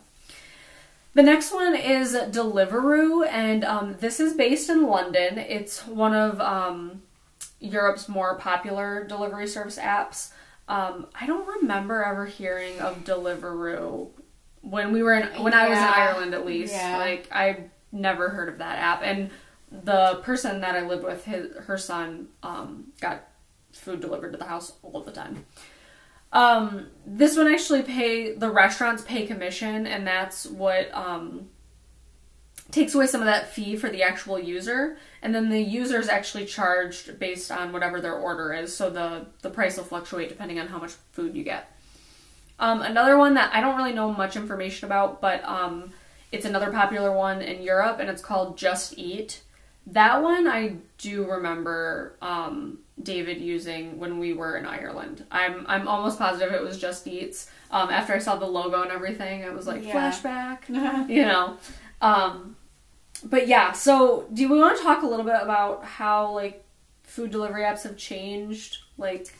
[1.14, 5.38] The next one is Deliveroo, and um, this is based in London.
[5.38, 7.00] It's one of um,
[7.58, 10.32] Europe's more popular delivery service apps.
[10.68, 14.10] Um, I don't remember ever hearing of Deliveroo
[14.60, 16.74] when we were in when I was in Ireland at least.
[16.74, 16.98] Yeah.
[16.98, 19.30] Like I never heard of that app and
[19.70, 23.24] the person that I lived with his her son um got
[23.72, 25.44] food delivered to the house all the time.
[26.32, 31.48] Um this one actually pay the restaurants pay commission and that's what um
[32.70, 34.96] takes away some of that fee for the actual user.
[35.20, 38.74] And then the user is actually charged based on whatever their order is.
[38.74, 41.68] So the the price will fluctuate depending on how much food you get.
[42.58, 45.92] Um, another one that i don't really know much information about but um,
[46.30, 49.42] it's another popular one in europe and it's called just eat
[49.86, 55.88] that one i do remember um, david using when we were in ireland i'm i'm
[55.88, 59.50] almost positive it was just eats um, after i saw the logo and everything i
[59.50, 60.10] was like Yeah.
[60.10, 60.68] flashback
[61.08, 61.56] you know
[62.00, 62.56] um
[63.24, 66.64] but yeah so do we want to talk a little bit about how like
[67.02, 69.34] food delivery apps have changed like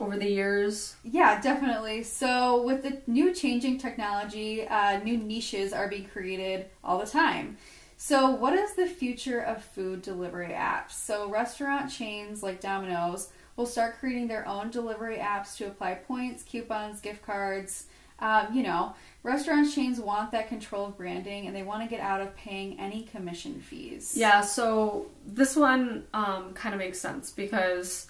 [0.00, 2.04] over the years Yeah, definitely.
[2.04, 7.56] So, with the new changing technology, uh, new niches are being created all the time.
[8.00, 10.92] So, what is the future of food delivery apps?
[10.92, 16.44] So, restaurant chains like Domino's will start creating their own delivery apps to apply points,
[16.44, 17.86] coupons, gift cards.
[18.20, 22.00] Um, you know, restaurant chains want that control of branding and they want to get
[22.00, 24.14] out of paying any commission fees.
[24.16, 28.08] yeah so this one um, kind of makes sense because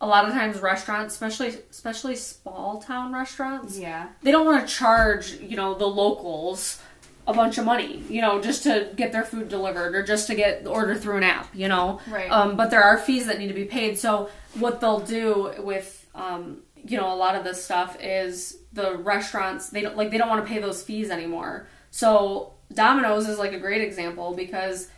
[0.00, 4.08] a lot of times restaurants especially especially small town restaurants Yeah.
[4.22, 6.80] they don't want to charge you know the locals
[7.28, 10.34] a bunch of money you know just to get their food delivered or just to
[10.34, 12.30] get the order through an app you know Right.
[12.30, 16.06] um, but there are fees that need to be paid so what they'll do with
[16.14, 20.18] um, you know a lot of this stuff is the restaurants they don't like they
[20.18, 24.88] don't want to pay those fees anymore so domino's is like a great example because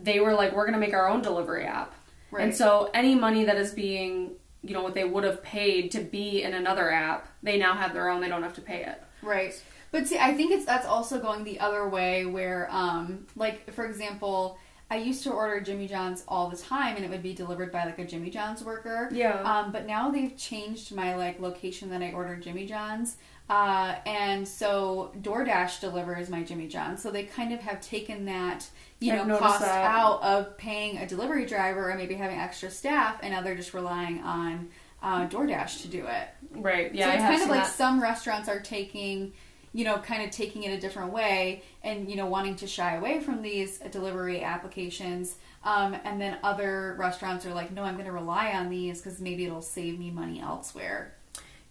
[0.00, 1.94] they were like we're going to make our own delivery app
[2.30, 2.44] Right.
[2.44, 6.00] and so any money that is being you know what they would have paid to
[6.00, 9.02] be in another app they now have their own they don't have to pay it
[9.22, 9.60] Right.
[9.92, 13.84] But see, I think it's that's also going the other way where um like for
[13.86, 14.58] example,
[14.90, 17.84] I used to order Jimmy John's all the time and it would be delivered by
[17.84, 19.08] like a Jimmy John's worker.
[19.12, 19.40] Yeah.
[19.42, 23.16] Um but now they've changed my like location that I ordered Jimmy John's.
[23.48, 27.02] Uh, and so DoorDash delivers my Jimmy John's.
[27.02, 28.64] So they kind of have taken that,
[29.00, 29.84] you I've know, cost that.
[29.84, 33.74] out of paying a delivery driver or maybe having extra staff, and now they're just
[33.74, 34.68] relying on
[35.02, 36.28] uh, DoorDash to do it.
[36.62, 37.72] right yeah so it's kind of like that.
[37.72, 39.32] some restaurants are taking,
[39.72, 42.96] you know, kind of taking it a different way and, you know, wanting to shy
[42.96, 45.36] away from these delivery applications.
[45.64, 49.20] Um, and then other restaurants are like, no, I'm going to rely on these because
[49.20, 51.14] maybe it'll save me money elsewhere.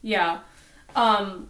[0.01, 0.39] Yeah.
[0.95, 1.49] Um,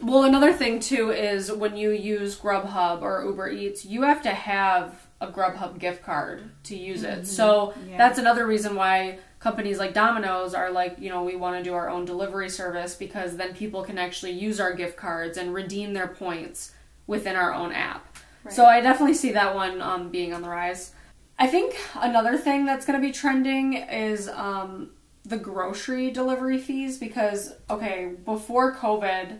[0.00, 4.30] well, another thing too is when you use Grubhub or Uber Eats, you have to
[4.30, 7.26] have a Grubhub gift card to use it.
[7.26, 7.96] So Yeah.
[7.96, 11.74] that's another reason why companies like Domino's are like, you know, we want to do
[11.74, 15.92] our own delivery service because then people can actually use our gift cards and redeem
[15.92, 16.72] their points
[17.06, 18.16] within our own app.
[18.42, 18.54] Right.
[18.54, 20.92] So I definitely see that one um, being on the rise.
[21.38, 24.92] I think another thing that's going to be trending is um,
[25.24, 29.32] the grocery delivery fees because, okay, before COVID,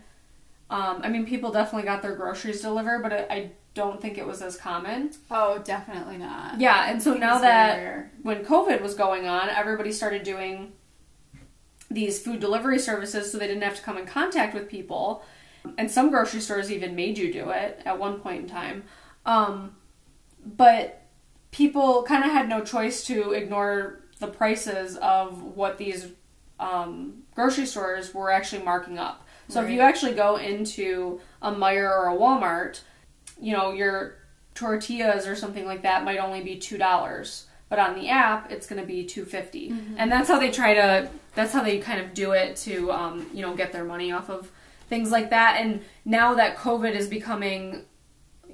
[0.69, 4.27] um, I mean, people definitely got their groceries delivered, but I, I don't think it
[4.27, 5.11] was as common.
[5.31, 6.61] Oh, definitely not.
[6.61, 8.13] Yeah, and so now that rare.
[8.23, 10.73] when COVID was going on, everybody started doing
[11.91, 15.25] these food delivery services so they didn't have to come in contact with people.
[15.77, 18.85] And some grocery stores even made you do it at one point in time.
[19.27, 19.75] Um,
[20.45, 21.03] but
[21.51, 26.09] people kind of had no choice to ignore the prices of what these
[26.61, 29.27] um, grocery stores were actually marking up.
[29.49, 32.81] So if you actually go into a Meijer or a Walmart,
[33.41, 34.17] you know, your
[34.55, 37.47] tortillas or something like that might only be two dollars.
[37.69, 39.25] But on the app, it's going to be two
[39.99, 41.09] and that's how they try to.
[41.35, 44.31] That's how they kind of do it to, um, you know, get their money off
[44.31, 44.53] of
[44.89, 45.61] things like that.
[45.61, 47.85] And now that COVID is becoming,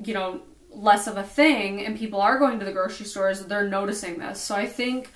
[0.03, 0.41] you know,
[0.71, 4.41] less of a thing, and people are going to the grocery stores, they're noticing this.
[4.41, 5.13] So I think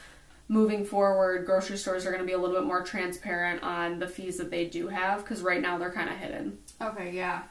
[0.48, 4.07] moving forward, grocery stores are going to be a little bit more transparent on the
[4.07, 6.59] fees that they do have because right now they're kind of hidden.
[6.83, 7.44] Okay, yeah.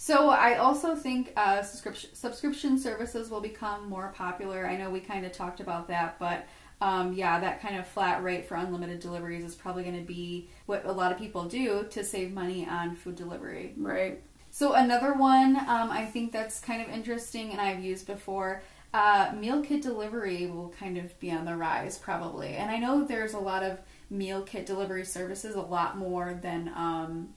[0.00, 4.64] So I also think uh, subscription subscription services will become more popular.
[4.64, 6.46] I know we kind of talked about that, but
[6.80, 10.48] um, yeah, that kind of flat rate for unlimited deliveries is probably going to be
[10.66, 13.74] what a lot of people do to save money on food delivery.
[13.76, 14.22] Right.
[14.52, 18.62] So another one um, I think that's kind of interesting and I've used before.
[18.94, 23.04] Uh, meal kit delivery will kind of be on the rise probably, and I know
[23.04, 23.80] there's a lot of
[24.10, 27.34] meal kit delivery services, a lot more than um,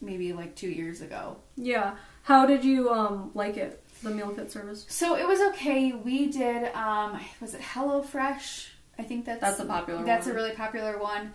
[0.00, 1.36] maybe like two years ago.
[1.56, 1.96] Yeah.
[2.22, 3.82] How did you um like it?
[4.02, 4.84] The meal kit service.
[4.88, 5.92] So it was okay.
[5.92, 6.72] We did.
[6.74, 8.68] Um, was it HelloFresh?
[8.98, 10.34] I think that's That's a popular That's one.
[10.34, 11.32] a really popular one.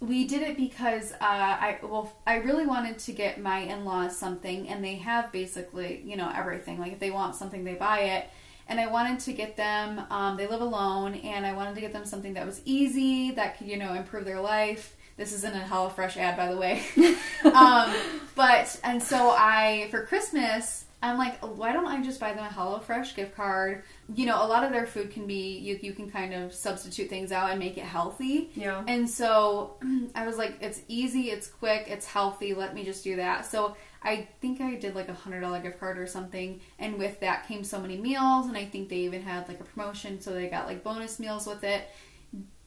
[0.00, 4.68] we did it because uh, I well I really wanted to get my in-laws something
[4.68, 8.28] and they have basically you know everything like if they want something they buy it
[8.68, 11.92] and I wanted to get them um, they live alone and I wanted to get
[11.92, 15.60] them something that was easy that could you know improve their life this isn't a
[15.60, 16.82] HelloFresh ad by the way
[17.44, 17.94] um,
[18.34, 22.48] but and so I for Christmas I'm like why don't I just buy them a
[22.48, 23.82] HelloFresh gift card
[24.14, 27.08] you know, a lot of their food can be you you can kind of substitute
[27.08, 28.50] things out and make it healthy.
[28.54, 28.82] Yeah.
[28.86, 29.76] And so
[30.14, 32.54] I was like, it's easy, it's quick, it's healthy.
[32.54, 33.46] Let me just do that.
[33.46, 37.20] So I think I did like a hundred dollar gift card or something, and with
[37.20, 40.32] that came so many meals, and I think they even had like a promotion, so
[40.32, 41.88] they got like bonus meals with it.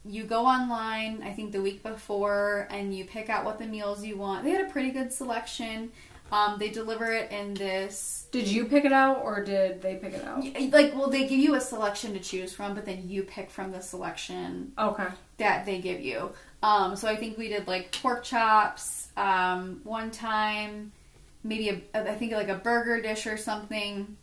[0.05, 4.03] You go online, I think the week before, and you pick out what the meals
[4.03, 4.43] you want.
[4.43, 5.91] They had a pretty good selection.
[6.31, 8.27] Um, they deliver it in this.
[8.31, 10.43] Did you pick it out or did they pick it out?
[10.73, 13.71] Like, well, they give you a selection to choose from, but then you pick from
[13.71, 15.07] the selection Okay.
[15.37, 16.31] that they give you.
[16.63, 20.91] Um, so I think we did like pork chops um, one time,
[21.43, 24.17] maybe a, I think like a burger dish or something.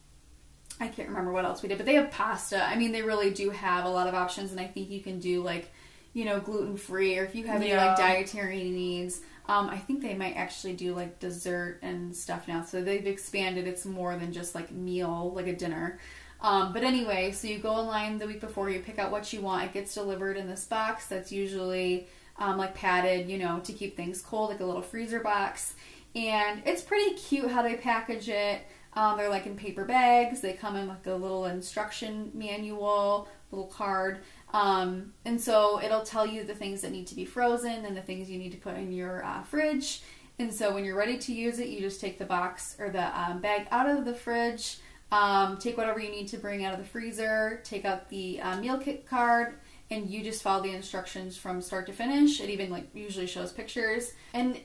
[0.80, 2.64] I can't remember what else we did, but they have pasta.
[2.64, 5.18] I mean, they really do have a lot of options, and I think you can
[5.20, 5.70] do like,
[6.14, 7.86] you know, gluten free, or if you have any Yeah.
[7.88, 9.20] like dietary needs.
[9.46, 12.62] Um, I think they might actually do like dessert and stuff now.
[12.64, 13.66] So they've expanded.
[13.66, 15.98] It's more than just like meal, like a dinner.
[16.40, 19.40] Um, but anyway, so you go online the week before, you pick out what you
[19.42, 19.64] want.
[19.64, 23.96] It gets delivered in this box that's usually um, like padded, you know, to keep
[23.96, 25.74] things cold, like a little freezer box.
[26.14, 28.62] And it's pretty cute how they package it.
[28.94, 30.40] Um, they're like in paper bags.
[30.40, 34.20] They come in like a little instruction manual, little card.
[34.52, 38.02] Um, and so it'll tell you the things that need to be frozen and the
[38.02, 40.02] things you need to put in your uh, fridge.
[40.38, 43.20] And so when you're ready to use it, you just take the box or the
[43.20, 44.78] um, bag out of the fridge,
[45.12, 48.58] um, take whatever you need to bring out of the freezer, take out the uh,
[48.58, 49.56] meal kit card,
[49.90, 52.40] and you just follow the instructions from start to finish.
[52.40, 54.58] It even like usually shows pictures, and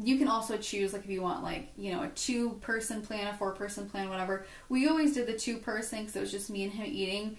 [0.00, 3.26] you can also choose like if you want like you know a two person plan,
[3.26, 4.46] a four person plan, whatever.
[4.68, 7.36] We always did the two person because it was just me and him eating.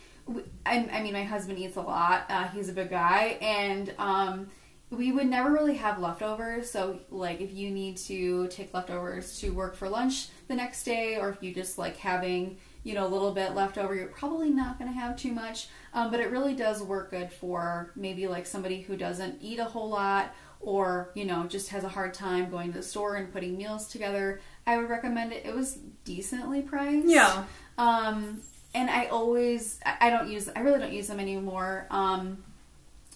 [0.66, 2.26] I, I mean, my husband eats a lot.
[2.30, 4.48] Uh, he's a big guy, and um,
[4.90, 6.70] we would never really have leftovers.
[6.70, 11.18] So, like, if you need to take leftovers to work for lunch the next day,
[11.18, 14.50] or if you just like having, you know, a little bit left over, you're probably
[14.50, 15.68] not going to have too much.
[15.94, 19.66] Um, but it really does work good for maybe like somebody who doesn't eat a
[19.66, 23.32] whole lot, or you know, just has a hard time going to the store and
[23.32, 24.42] putting meals together.
[24.66, 25.46] I would recommend it.
[25.46, 27.08] It was decently priced.
[27.08, 27.44] Yeah.
[27.78, 28.42] Um,
[28.74, 31.86] and I always, I don't use, I really don't use them anymore.
[31.92, 32.44] Um,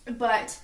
[0.05, 0.59] but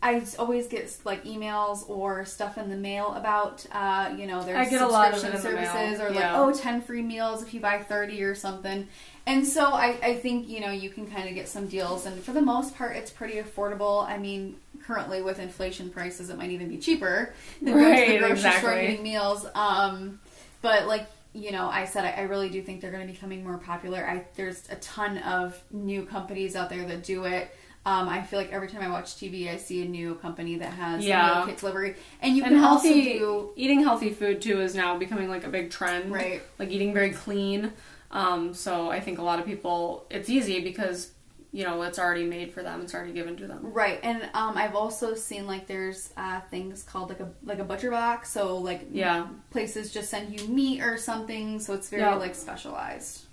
[0.00, 4.56] I always get like emails or stuff in the mail about, uh, you know, their
[4.56, 6.40] I get a lot of subscription services or like, yeah.
[6.40, 8.86] oh, 10 free meals if you buy 30 or something.
[9.26, 12.06] And so I, I think, you know, you can kind of get some deals.
[12.06, 14.06] And for the most part, it's pretty affordable.
[14.06, 14.56] I mean,
[14.88, 18.52] currently with inflation prices, it might even be cheaper than going to the Right, grocery
[18.52, 18.80] store exactly.
[18.86, 19.46] getting meals.
[19.54, 20.20] Um,
[20.62, 23.12] but like you know, I said I, I really do think they're going to be
[23.12, 24.04] becoming more popular.
[24.04, 27.50] I there's a ton of new companies out there that do it.
[27.86, 30.72] Um, I feel like every time I watch TV, I see a new company that
[30.72, 31.36] has Yeah.
[31.36, 34.74] meal kit delivery, and you And can also healthy do eating healthy food too is
[34.74, 36.10] now becoming like a big trend.
[36.12, 36.42] Right.
[36.58, 37.72] Like eating very clean.
[38.10, 41.12] Um, so I think a lot of people it's easy because
[41.52, 42.82] you know it's already made for them.
[42.82, 43.60] It's already given to them.
[43.72, 43.98] right.
[44.02, 47.90] And um, I've also seen like there's uh, things called like a like a butcher
[47.90, 48.30] box.
[48.30, 49.26] So like Yeah.
[49.50, 51.58] places just send you meat or something.
[51.60, 52.14] So it's very Yeah.
[52.16, 53.24] like specialized.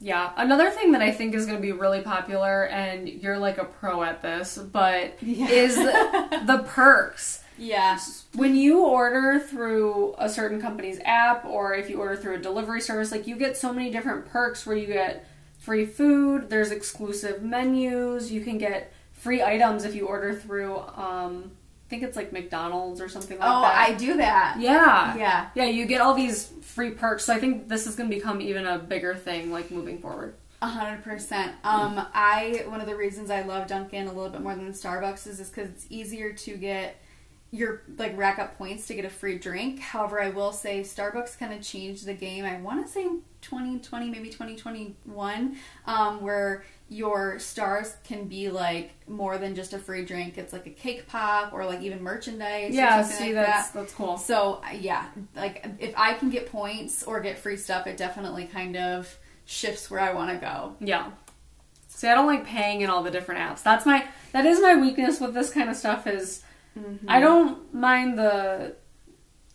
[0.00, 0.32] Yeah.
[0.36, 3.64] Another thing that I think is going to be really popular, and you're like a
[3.64, 5.48] pro at this, but Yeah.
[5.48, 7.42] is the perks.
[7.56, 7.98] Yeah.
[8.34, 12.82] When you order through a certain company's app, or if you order through a delivery
[12.82, 15.24] service, like you get so many different perks where you get
[15.66, 21.50] free food, there's exclusive menus, you can get free items if you order through, um,
[21.86, 23.88] I think it's like McDonald's or something like Oh, that.
[23.88, 24.56] Oh, I do that.
[24.60, 25.16] yeah.
[25.16, 25.48] Yeah.
[25.54, 27.24] Yeah, you get all these free perks.
[27.24, 30.34] So I think this is going to become even a bigger thing, like moving forward.
[30.62, 31.52] A hundred percent.
[31.64, 35.26] Um, I one of the reasons I love Dunkin' a little bit more than Starbucks
[35.26, 36.96] is because it's easier to get
[37.50, 39.80] your like rack up points to get a free drink.
[39.80, 42.44] However, I will say Starbucks kind of changed the game.
[42.44, 43.04] I want to say
[43.42, 50.04] 2020, maybe 2021, um, where your stars can be like more than just a free
[50.04, 50.38] drink.
[50.38, 52.74] It's like a cake pop or like even merchandise.
[52.74, 53.80] Yeah, see, like that's that.
[53.80, 54.16] that's cool.
[54.18, 58.46] So uh, yeah, like if I can get points or get free stuff, it definitely
[58.46, 60.76] kind of shifts where I want to go.
[60.80, 61.10] Yeah.
[61.88, 63.62] See, I don't like paying in all the different apps.
[63.62, 66.42] That's my that is my weakness with this kind of stuff is
[67.08, 68.76] I don't mind the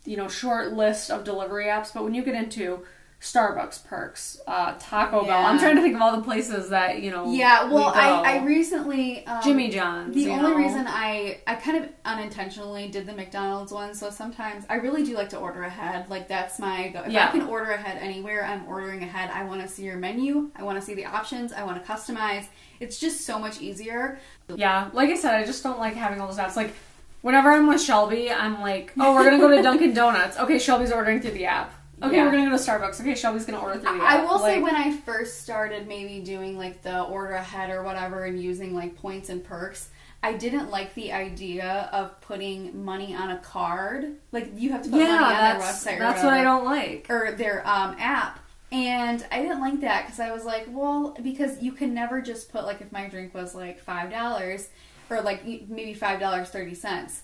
[0.05, 2.83] you know short list of delivery apps, but when you get into
[3.21, 5.45] Starbucks perks, uh, Taco Bell.
[5.45, 7.31] I'm trying to think of all the places that you know.
[7.31, 7.99] Yeah, well, we.
[7.99, 10.15] I, I recently um, Jimmy John's.
[10.15, 10.55] The only know.
[10.55, 15.13] reason I I kind of unintentionally did the McDonald's one, so sometimes I really do
[15.13, 16.09] like to order ahead.
[16.09, 17.03] Like that's my go.
[17.03, 17.27] If Yeah.
[17.27, 19.29] I can order ahead anywhere, I'm ordering ahead.
[19.29, 20.49] I want to see your menu.
[20.55, 21.53] I want to see the options.
[21.53, 22.47] I want to customize.
[22.79, 24.19] It's just so much easier.
[24.55, 26.55] Yeah, like I said, I just don't like having all those apps.
[26.55, 26.73] Like,
[27.21, 30.37] whenever I'm with Shelby, I'm like, oh, we're gonna go to Dunkin' Donuts.
[30.37, 31.73] Okay, Shelby's ordering through the app.
[32.03, 32.25] Okay, Yeah.
[32.25, 32.99] we're gonna go to Starbucks.
[33.01, 34.19] Okay, Shelby's gonna order through the I app.
[34.21, 38.25] I will say when I first started maybe doing like the order ahead or whatever
[38.25, 39.89] and using like points and perks,
[40.23, 44.15] I didn't like the idea of putting money on a card.
[44.31, 46.43] Like you have to put yeah, money on their that's website or that's what I
[46.43, 47.07] don't like.
[47.09, 48.39] or their um, app.
[48.71, 52.51] And I didn't like that because I was like, well, because you can never just
[52.51, 54.69] put like if my drink was like five dollars
[55.11, 57.21] or like maybe five dollars thirty cents,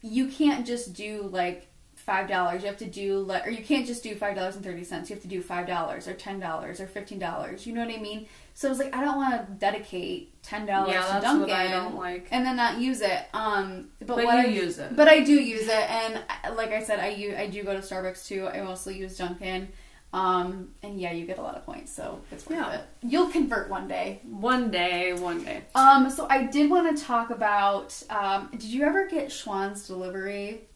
[0.00, 1.66] you can't just do like
[1.96, 2.62] five dollars.
[2.62, 5.10] You have to do like, or you can't just do five dollars and thirty cents.
[5.10, 7.66] You have to do five dollars or ten dollars or fifteen dollars.
[7.66, 8.26] You know what I mean?
[8.56, 11.68] So I was like, I don't want to dedicate ten dollars Yeah, to Dunkin' I
[11.72, 12.28] don't like.
[12.30, 13.26] and then not use it.
[13.34, 14.94] Um, but, But what you I use it.
[14.94, 16.22] but I do use it, and
[16.56, 18.46] like I said, I I do go to Starbucks too.
[18.46, 19.68] I mostly use Dunkin',
[20.14, 22.72] um, and yeah, you get a lot of points, so it's worth Yeah.
[22.76, 22.84] it.
[23.02, 24.20] You'll convert one day.
[24.22, 25.62] One day, one day.
[25.74, 28.00] Um, so I did want to talk about.
[28.08, 30.68] Um, did you ever get Schwan's delivery,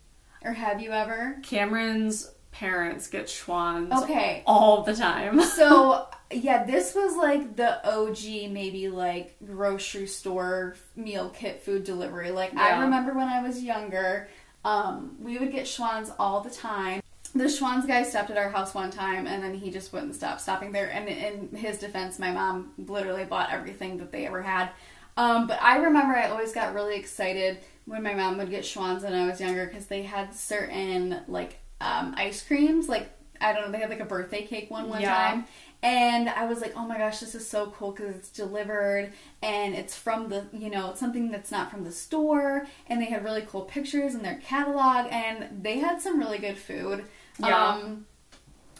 [0.42, 1.38] or have you ever?
[1.44, 5.40] Cameron's parents get Schwan's Okay, all the time.
[5.56, 12.32] so yeah, this was like the OG, maybe like grocery store meal kit food delivery.
[12.32, 14.28] Like I remember when I was younger,
[14.64, 17.00] um, we would get Schwan's all the time.
[17.38, 20.40] The Schwan's guy stopped at our house one time, and then he just wouldn't stop
[20.40, 20.90] stopping there.
[20.90, 24.70] And in his defense, my mom literally bought everything that they ever had.
[25.16, 29.02] Um, but I remember I always got really excited when my mom would get Schwan's
[29.02, 32.88] when I was younger because they had certain like um, ice creams.
[32.88, 33.10] Like
[33.40, 35.14] I don't know, they had like a birthday cake one one Yeah.
[35.14, 35.44] time,
[35.82, 39.12] and I was like, oh my gosh, this is so cool because it's delivered
[39.42, 43.06] and it's from the you know it's something that's not from the store, and they
[43.06, 47.04] had really cool pictures in their catalog, and they had some really good food.
[47.38, 47.68] Yeah.
[47.68, 48.06] Um,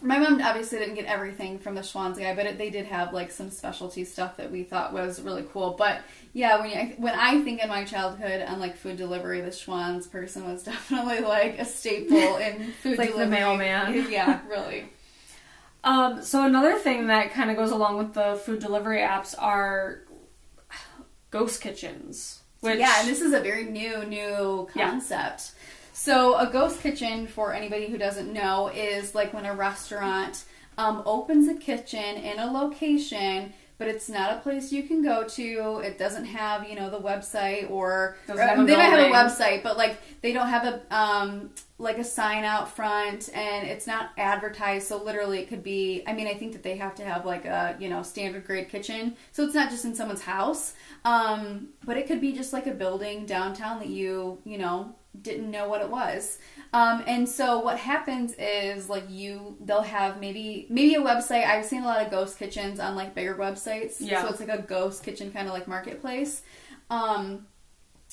[0.00, 3.12] my mom obviously didn't get everything from the Schwan's guy, but it, they did have
[3.12, 5.74] like some specialty stuff that we thought was really cool.
[5.76, 6.02] But
[6.32, 10.06] yeah, when you, when I think in my childhood on like food delivery, the Schwan's
[10.06, 14.06] person was definitely like a staple in food Like the mailman.
[14.10, 14.88] Yeah, really.
[15.84, 20.02] Um, so another thing that kind of goes along with the food delivery apps are
[21.30, 22.42] ghost kitchens.
[22.60, 24.98] Which yeah, and this is a very new, new Yeah.
[26.00, 30.44] So, a ghost kitchen, for anybody who doesn't know, is like when a restaurant
[30.78, 35.24] um, opens a kitchen in a location, but it's not a place you can go
[35.24, 35.82] to.
[35.84, 39.12] It doesn't have, you know, the website or, or- have a they might have a
[39.12, 43.88] website, but like they don't have a um, like a sign out front, and it's
[43.88, 44.86] not advertised.
[44.86, 46.04] So literally, it could be.
[46.06, 48.68] I mean, I think that they have to have like a you know standard grade
[48.68, 50.74] kitchen, so it's not just in someone's house.
[51.04, 55.50] Um, but it could be just like a building downtown that you you know didn't
[55.50, 56.38] know what it was.
[56.72, 61.46] Um, and so what happens is like you they'll have maybe maybe a website.
[61.46, 63.96] I've seen a lot of ghost kitchens on like bigger websites.
[64.00, 64.22] Yeah.
[64.22, 66.42] So it's like a ghost kitchen kind of like marketplace.
[66.90, 67.46] Um,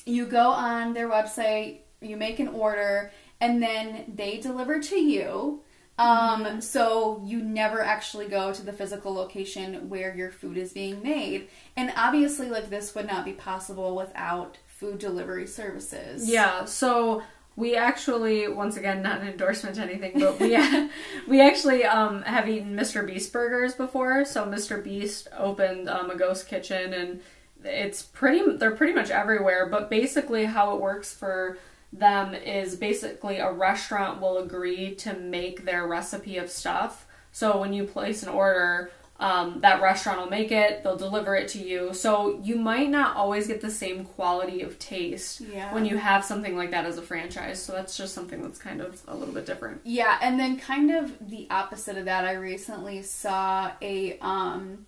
[0.06, 5.62] you go on their website, you make an order, and then they deliver to you.
[5.98, 11.02] Um, so you never actually go to the physical location where your food is being
[11.02, 11.48] made.
[11.78, 16.30] And obviously like this would not be possible without food delivery services.
[16.30, 17.24] Yeah, so
[17.56, 20.58] we actually, once again, not an endorsement to anything, but we
[21.28, 23.06] we actually um, have eaten Mr.
[23.06, 24.26] Beast burgers before.
[24.26, 24.84] So Mr.
[24.84, 27.22] Beast opened um, a ghost kitchen, and
[27.64, 28.58] it's pretty.
[28.58, 29.68] They're pretty much everywhere.
[29.68, 31.58] But basically, how it works for
[31.92, 37.08] them is basically a restaurant will agree to make their recipe of stuff.
[37.32, 41.48] So when you place an order, um, that restaurant will make it, they'll deliver it
[41.50, 41.94] to you.
[41.94, 45.74] So you might not always get the same quality of taste Yeah.
[45.74, 47.62] when you have something like that as a franchise.
[47.62, 49.82] So that's just something that's kind of a little bit different.
[49.86, 54.86] Yeah, and then kind of the opposite of that, I recently saw a um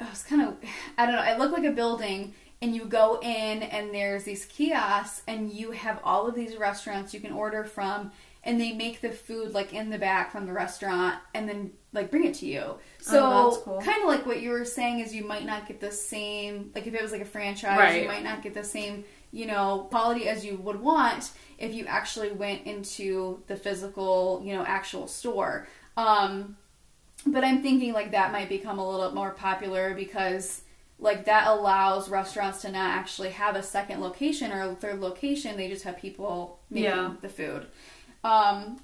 [0.00, 0.56] it was kind of
[0.98, 4.44] I don't know, it looked like a building and you go in and there's these
[4.46, 8.10] kiosks and you have all of these restaurants you can order from
[8.44, 12.10] and they make the food like in the back from the restaurant and then like
[12.10, 12.74] bring it to you.
[13.00, 13.80] So Oh, cool.
[13.80, 16.86] kind of like what you were saying is you might not get the same like
[16.86, 18.02] if it was like a franchise, Right.
[18.02, 21.86] you might not get the same you know quality as you would want if you
[21.86, 25.66] actually went into the physical you know actual store.
[25.96, 26.56] Um,
[27.26, 30.62] but I'm thinking like that might become a little more popular because
[31.00, 35.56] like that allows restaurants to not actually have a second location or a third location.
[35.56, 37.14] They just have people making Yeah.
[37.20, 37.66] the food.
[38.24, 38.80] Um,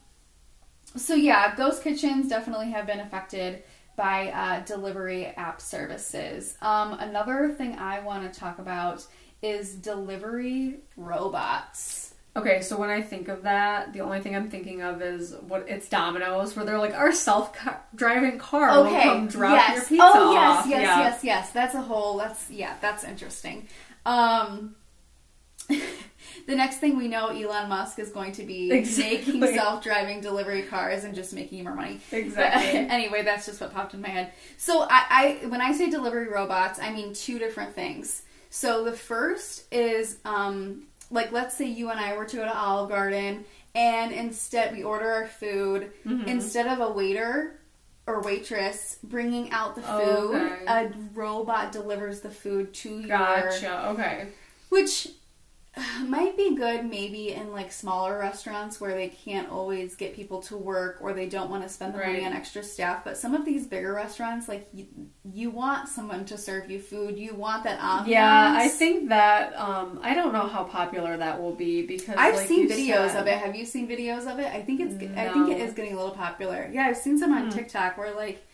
[0.97, 3.63] so yeah, ghost kitchens definitely have been affected
[3.97, 6.57] by uh, delivery app services.
[6.63, 9.07] Um, another thing I want to talk about
[9.43, 12.15] is delivery robots.
[12.37, 15.69] Okay, so when I think of that, the only thing I'm thinking of is what
[15.69, 19.75] it's Domino's, where they're like, our self-driving car will come drop yes.
[19.75, 20.67] your pizza Oh yes, off.
[20.67, 20.99] yes, yeah.
[21.01, 21.53] yes, yes.
[21.53, 22.19] That's a whole.
[22.19, 22.77] That's yeah.
[22.81, 23.67] That's interesting.
[24.07, 24.77] Um,
[26.47, 29.39] the next thing we know, Elon Musk is going to be Exactly.
[29.39, 32.01] making self-driving delivery cars and just making more money.
[32.13, 32.81] Exactly.
[32.83, 34.33] But anyway, that's just what popped in my head.
[34.57, 38.23] So I, I, when I say delivery robots, I mean two different things.
[38.51, 42.57] So the first is, um, like, let's say you and I were to go to
[42.57, 45.93] Olive Garden, and instead we order our food.
[46.05, 46.29] Mm-hmm.
[46.29, 47.57] Instead of a waiter
[48.07, 50.65] or waitress bringing out the food, Okay.
[50.67, 53.89] a robot delivers the food to your Gotcha.
[53.91, 54.29] Okay.
[54.71, 55.09] which
[56.05, 60.57] might be good maybe in like smaller restaurants where they can't always get people to
[60.57, 63.45] work or they don't want to spend the money on extra staff but some of
[63.45, 64.87] these bigger restaurants like you,
[65.33, 69.55] you want someone to serve you food you want that ambiance Yeah, I think that
[69.57, 73.21] um, I don't know how popular that will be because I've like seen videos said-
[73.21, 73.39] of it.
[73.39, 74.47] Have you seen videos of it?
[74.53, 74.95] I think it's.
[75.17, 76.69] I think it is getting a little popular.
[76.73, 77.51] Yeah, I've seen some on Hmm.
[77.51, 78.45] TikTok where like,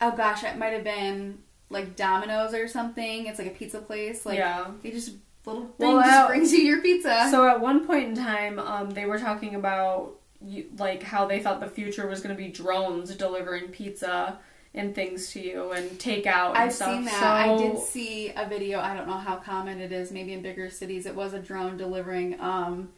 [0.00, 1.38] oh gosh, it might have been
[1.70, 3.26] like Domino's or something.
[3.26, 4.26] It's like a pizza place.
[4.26, 4.72] Like Yeah.
[4.82, 5.12] they just
[5.46, 7.28] little thing Well, just brings you your pizza.
[7.30, 10.14] So at one point in time, um, they were talking about
[10.44, 14.38] you, like how they thought the future was going to be drones delivering pizza
[14.74, 16.90] and things to you and takeout and I've stuff.
[16.92, 17.20] seen that.
[17.20, 18.80] So, I did see a video.
[18.80, 20.10] I don't know how common it is.
[20.10, 22.88] Maybe in bigger cities, it was a drone delivering um,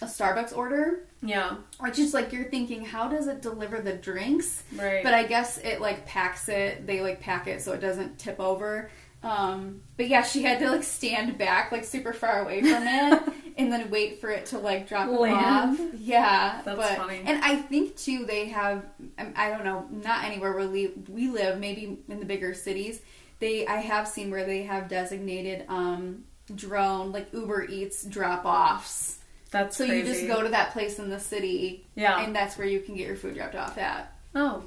[0.00, 1.04] a Starbucks order.
[1.24, 4.62] Yeah, Or just like you're thinking, how does it deliver the drinks?
[4.76, 5.04] right.
[5.04, 6.86] But I guess it like packs it.
[6.86, 8.90] They like pack it so it doesn't tip over.
[9.22, 13.22] Um, but yeah, she had to like stand back like super far away from it
[13.56, 15.78] and then wait for it to like drop Land.
[15.80, 15.86] off.
[15.98, 17.22] Yeah, That's but, funny.
[17.24, 18.84] And I think too they have.
[19.18, 21.60] um, I don't know, not anywhere where we we live.
[21.60, 23.00] Maybe in the bigger cities,
[23.38, 29.18] they I have seen where they have designated um drone like Uber Eats drop offs.
[29.52, 30.08] That's So crazy.
[30.08, 32.20] you just go to that place in the city, Yeah.
[32.24, 34.12] and that's where you can get your food dropped off at.
[34.34, 34.64] oh,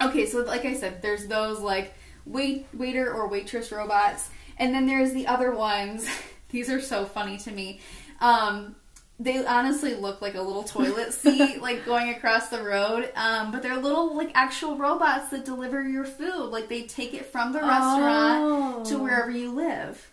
[0.00, 1.94] Okay, so like I said, there's those like
[2.26, 6.06] wait waiter or waitress robots, and then there's the other ones.
[6.50, 7.80] These are so funny to me.
[8.20, 8.76] Um,
[9.20, 13.10] they honestly look like a little toilet seat, like going across the road.
[13.16, 16.50] Um, but they're little like actual robots that deliver your food.
[16.50, 18.98] Like they take it from the restaurant to Oh.
[19.02, 20.10] wherever you live.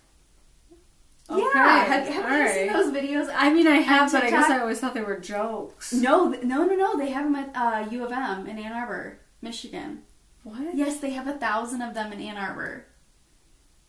[1.29, 2.53] Okay, Yeah, have, have you alright.
[2.53, 3.31] seen those videos?
[3.33, 5.93] I mean, I have, but I guess I always thought they were jokes.
[5.93, 6.97] No, no, no, no.
[6.97, 10.01] They have them at uh, U of M in Ann Arbor, Michigan.
[10.43, 10.75] What?
[10.75, 12.85] Yes, they have a thousand of them in Ann Arbor.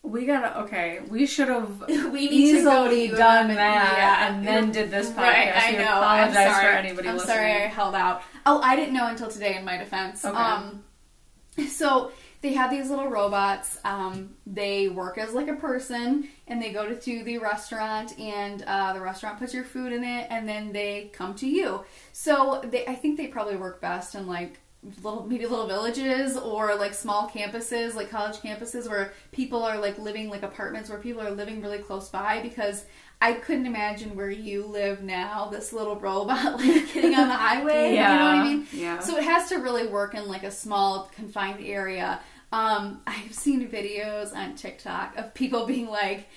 [0.03, 0.59] We gotta.
[0.63, 4.27] Okay, we should have We need to go to easily done M that yeah.
[4.27, 5.17] and then did this podcast.
[5.17, 5.83] Right, I know.
[5.97, 6.65] Apologize I'm sorry.
[6.65, 7.35] for anybody I'm listening.
[7.35, 8.21] sorry I held out.
[8.45, 9.55] Oh, I didn't know until today.
[9.55, 10.35] In my defense, Okay.
[10.37, 10.83] um,
[11.69, 13.79] so they have these little robots.
[13.85, 18.61] Um, they work as like a person, and they go to, to the restaurant, and
[18.63, 21.85] uh, the restaurant puts your food in it, and then they come to you.
[22.11, 24.59] So they, I think they probably work best in like
[25.01, 29.97] little maybe little villages or like small campuses like college campuses where people are like
[29.97, 32.85] living like apartments where people are living really close by because
[33.21, 37.93] I couldn't imagine where you live now this little robot like getting on the highway
[37.95, 38.13] yeah.
[38.13, 38.99] you know what I mean yeah.
[38.99, 42.19] so it has to really work in like a small confined area
[42.51, 46.27] um I've seen videos on TikTok of people being like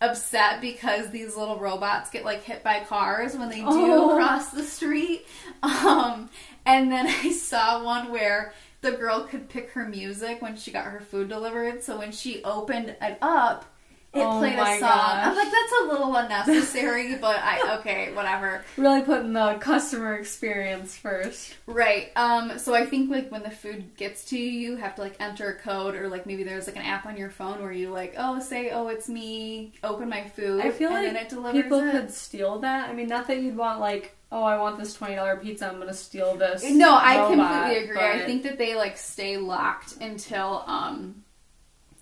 [0.00, 4.14] upset because these little robots get like hit by cars when they do Oh.
[4.16, 5.26] cross the street.
[5.62, 6.28] Um,
[6.66, 10.84] and then I saw one where the girl could pick her music when she got
[10.86, 11.82] her food delivered.
[11.82, 13.64] So when she opened it up,
[14.14, 14.90] it Oh played a song.
[14.90, 18.64] I'm like, that's a little unnecessary, but I okay, whatever.
[18.76, 21.54] Really putting the customer experience first.
[21.66, 22.12] Right.
[22.14, 25.16] Um, so I think like when the food gets to you, you have to like
[25.18, 27.90] enter a code or like maybe there's like an app on your phone where you
[27.90, 31.28] like, oh, say, oh, it's me, open my food, I feel and like then it
[31.28, 31.90] delivers people it.
[31.90, 32.88] could steal that.
[32.88, 35.68] I mean, not that you'd want like, oh, I want this twenty dollar pizza.
[35.68, 36.62] I'm gonna steal this.
[36.70, 37.96] No, I robot, completely agree.
[37.96, 38.04] But...
[38.04, 41.23] I think that they like stay locked until um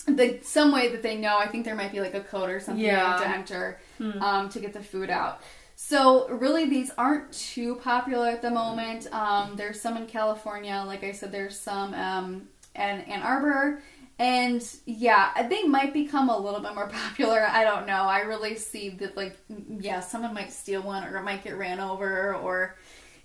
[0.07, 1.39] the some way that they know.
[1.39, 3.11] I think there might be like a code or something Yeah.
[3.13, 4.23] have to enter Hmm.
[4.23, 5.41] um to get the food out.
[5.77, 9.13] So really, these aren't too popular at the moment.
[9.13, 11.33] Um, there's some in California, like I said.
[11.33, 13.83] There's some um in Ann Arbor.
[14.19, 17.45] And yeah, they might become a little bit more popular.
[17.49, 18.03] I don't know.
[18.05, 19.37] I really see that, like,
[19.81, 22.77] yeah, someone might steal one or it might get ran over or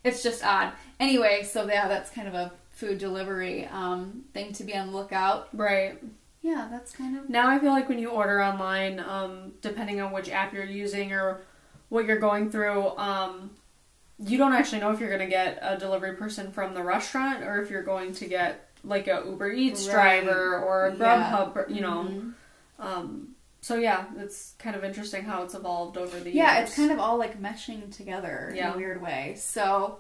[0.03, 0.71] it's just odd.
[0.99, 4.93] Anyway, so yeah, that's kind of a food delivery um, thing to be on the
[4.97, 5.49] lookout.
[5.53, 5.99] Right.
[6.41, 7.29] Yeah, that's kind of.
[7.29, 11.11] Now I feel like when you order online, um, depending on which app you're using
[11.11, 11.41] or
[11.89, 13.51] what you're going through, um,
[14.19, 17.43] you don't actually know if you're going to get a delivery person from the restaurant
[17.43, 20.23] or if you're going to get like a Uber Eats Right.
[20.23, 21.31] driver or a Yeah.
[21.31, 22.03] Grubhub, you know.
[22.09, 22.33] Mhm.
[22.79, 26.57] Um, so yeah, it's kind of interesting how it's evolved over the Yeah, years.
[26.57, 29.35] Yeah, it's kind of all like meshing together in a weird way.
[29.37, 29.99] So,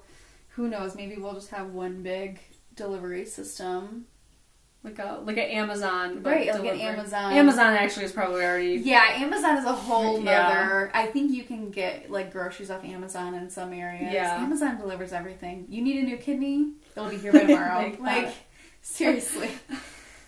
[0.49, 0.95] who knows?
[0.95, 2.39] Maybe we'll just have one big
[2.75, 4.05] delivery system.
[4.87, 6.79] Like a like an Amazon, but Right, like an.
[6.79, 7.33] Amazon.
[7.33, 10.47] Amazon actually is probably already Yeah, Amazon is a whole Yeah.
[10.47, 10.91] nother.
[10.93, 14.13] I think you can get like groceries off Amazon in some areas.
[14.13, 14.37] Yeah.
[14.43, 15.65] Amazon delivers everything.
[15.69, 16.73] You need a new kidney?
[16.95, 17.79] It'll be here by tomorrow.
[17.79, 18.33] Like like,
[18.81, 19.49] seriously.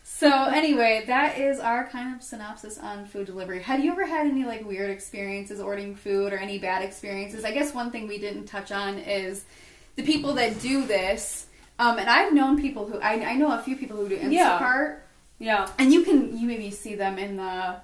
[0.03, 3.61] So anyway, that is our kind of synopsis on food delivery.
[3.61, 7.45] Have you ever had any like weird experiences ordering food or any bad experiences?
[7.45, 9.45] I guess one thing we didn't touch on is
[9.95, 11.45] the people that do this.
[11.79, 14.29] Um, and I've known people who I, I know a few people who do Instacart
[14.29, 14.99] Yeah.
[15.39, 15.69] yeah.
[15.79, 17.77] and you can you maybe see them in the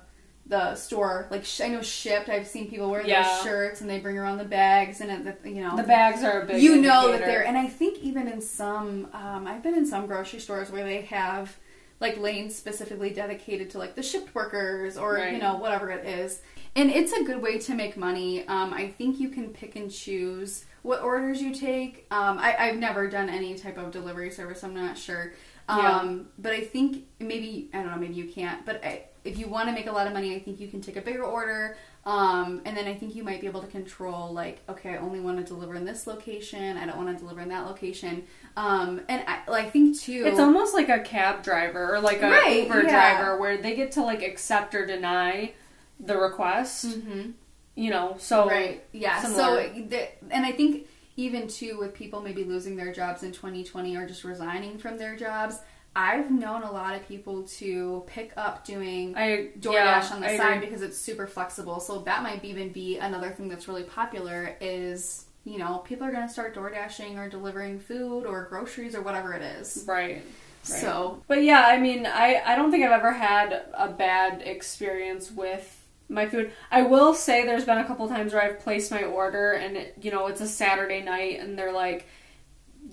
[0.47, 3.23] the store like sh- I know Shipt I've seen people wear Yeah.
[3.23, 6.23] those shirts and they bring around the bags and it, the, you know The bags
[6.23, 7.25] are a big you know that indicator.
[7.31, 10.83] they're and I think even in some um, I've been in some grocery stores where
[10.83, 11.57] they have
[11.99, 16.41] like lanes specifically dedicated to like the Shipt workers or you know whatever it is
[16.75, 19.89] and it's a good way to make money um, I think you can pick and
[19.89, 24.63] choose what orders you take um, I, I've never done any type of delivery service
[24.63, 25.33] I'm not sure
[25.67, 25.75] Yeah.
[25.99, 29.47] um, but I think maybe I don't know maybe you can't but I, if you
[29.47, 31.77] want to make a lot of money I think you can take a bigger order
[32.07, 35.19] um, and then I think you might be able to control like, okay, I only
[35.19, 36.77] want to deliver in this location.
[36.77, 38.25] I don't want to deliver in that location.
[38.55, 42.29] Um, and I, I think too, It's almost like a cab driver or like a
[42.29, 42.89] Right, Uber yeah.
[43.17, 45.53] driver where they get to like accept or deny
[45.99, 46.85] the request.
[46.85, 47.33] Mhm.
[47.75, 49.21] You know, so right, yeah.
[49.21, 49.73] similar.
[49.73, 53.95] So, the, and I think even too with people maybe losing their jobs in 2020
[53.97, 55.59] or just resigning from their jobs,
[55.95, 60.27] I've known a lot of people to pick up doing I DoorDash yeah, on the
[60.29, 60.67] I side agree.
[60.67, 61.79] because it's super flexible.
[61.79, 66.11] So that might even be another thing that's really popular is, you know, people are
[66.11, 69.83] going to start door dashing or delivering food or groceries or whatever it is.
[69.85, 70.25] right.
[70.67, 70.81] Right.
[70.81, 75.31] So, But yeah, I mean, I, I don't think I've ever had a bad experience
[75.31, 76.51] with my food.
[76.71, 79.95] I will say there's been a couple times where I've placed my order and it,
[80.01, 82.07] you know, it's a Saturday night and they're like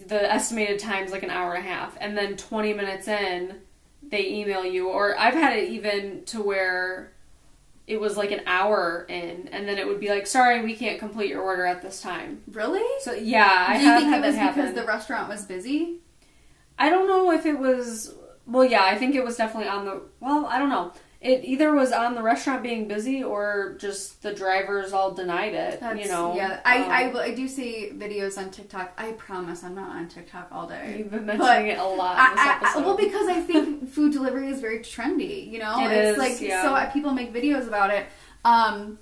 [0.07, 3.61] the estimated time's like an hour and a half and then 20 minutes in
[4.03, 7.13] they email you or I've had it even to where
[7.87, 10.99] it was like an hour in and then it would be like sorry we can't
[10.99, 12.41] complete your order at this time.
[12.51, 12.83] really?
[13.01, 14.63] So yeah, I Do you have think had it was happen.
[14.63, 15.99] because the restaurant was busy?
[16.79, 18.15] I don't know if it was.
[18.47, 20.01] Well, yeah, I think it was definitely on the.
[20.21, 20.93] Well, I don't know.
[21.23, 25.81] It either was on the restaurant being busy or just the drivers all denied it.
[25.81, 26.35] you know.
[26.35, 26.61] yeah.
[26.65, 28.93] I, Um, I, I do see videos on TikTok.
[28.99, 30.97] I promise I'm not on TikTok all day.
[30.99, 34.13] You've been But mentioning it a lot this I, I, well, because I think food
[34.13, 35.49] delivery is very trendy.
[35.49, 36.63] You know, It it's is, like yeah.
[36.63, 38.07] so people make videos about it.
[38.45, 38.99] Um,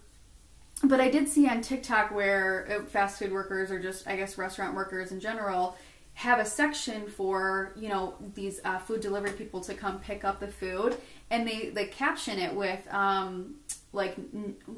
[0.85, 4.39] but I did see on TikTok where uh, fast food workers or just I guess
[4.39, 5.77] restaurant workers in general
[6.15, 10.41] have a section for you know these uh, food delivery people to come pick up
[10.41, 10.97] the food,
[11.31, 13.57] and they they caption it with um,
[13.93, 14.17] like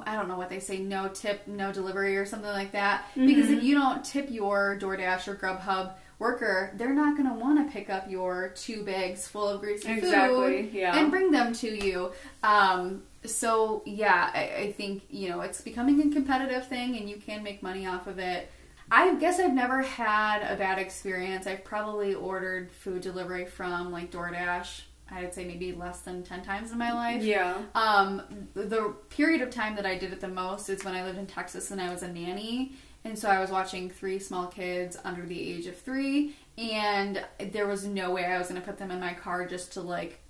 [0.06, 3.06] I don't know what they say, no tip, no delivery or something like that.
[3.14, 3.58] Because Mm-hmm.
[3.58, 7.72] if you don't tip your DoorDash or Grubhub worker, they're not going to want to
[7.72, 10.96] pick up your two bags full of greasy Exactly, food yeah.
[10.96, 12.12] and bring them to you.
[12.42, 17.16] Um, so yeah, I, I think you know it's becoming a competitive thing, and you
[17.16, 18.50] can make money off of it.
[18.90, 21.46] I guess I've never had a bad experience.
[21.46, 24.82] I've probably ordered food delivery from like DoorDash.
[25.12, 27.22] I'd say maybe less than ten times in my life.
[27.22, 27.58] Yeah.
[27.74, 28.22] Um,
[28.54, 31.26] the period of time that I did it the most is when I lived in
[31.26, 32.72] Texas and I was a nanny.
[33.04, 37.66] And so I was watching three small kids under the age of three, and there
[37.66, 40.20] was no way I was going to put them in my car just to like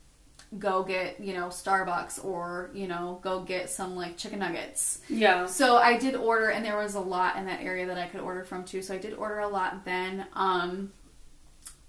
[0.59, 5.03] go get, you know, Starbucks or, you know, go get some like chicken nuggets.
[5.11, 5.45] Yeah.
[5.45, 8.21] So I did order, and there was a lot in that area that I could
[8.21, 8.81] order from too.
[8.81, 10.27] So I did order a lot then.
[10.33, 10.93] Um,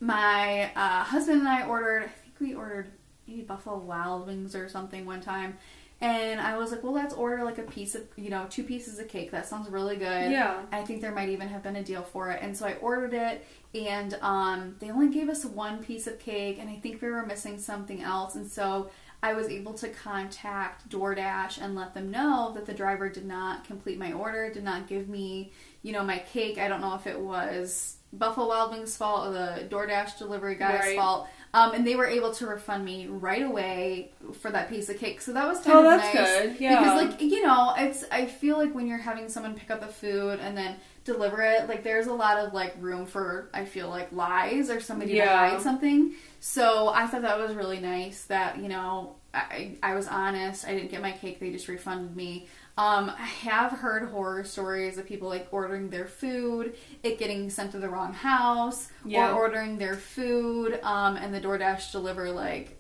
[0.02, 2.10] my uh, husband and I ordered, I
[2.40, 2.92] we ordered
[3.28, 5.58] maybe Buffalo Wild Wings or something one time.
[6.02, 9.00] And I was like, well, let's order like a piece of, you know, two pieces
[9.00, 9.32] of cake.
[9.32, 10.32] That sounds really good.
[10.32, 10.62] Yeah.
[10.70, 12.40] I think there might even have been a deal for it.
[12.42, 16.58] And so I ordered it, and um, they only gave us one piece of cake,
[16.60, 18.36] and I think we were missing something else.
[18.36, 18.90] And so
[19.22, 23.64] I was able to contact DoorDash and let them know that the driver did not
[23.64, 25.54] complete my order, did not give me,
[25.84, 26.58] you know, my cake.
[26.58, 30.82] I don't know if it was Buffalo Wild Wings' fault or the DoorDash delivery guy's
[30.82, 30.98] Right.
[30.98, 31.30] fault.
[31.56, 35.22] Um, and they were able to refund me right away for that piece of cake.
[35.22, 36.28] So that was kind Oh, of that's nice.
[36.47, 36.60] good.
[36.60, 36.80] Yeah.
[36.80, 39.88] Because like you know, it's I feel like when you're having someone pick up the
[39.88, 43.89] food and then deliver it, like there's a lot of like room for I feel
[43.89, 46.16] like lies or somebody to hide something.
[46.39, 50.66] So I thought that was really nice that you know I I was honest.
[50.68, 51.39] I didn't get my cake.
[51.39, 52.47] They just refunded me.
[52.76, 57.72] Um, I have heard horror stories of people like ordering their food, it getting sent
[57.74, 59.32] to the wrong house, Yeah.
[59.32, 62.80] or ordering their food, um, and the DoorDash deliver like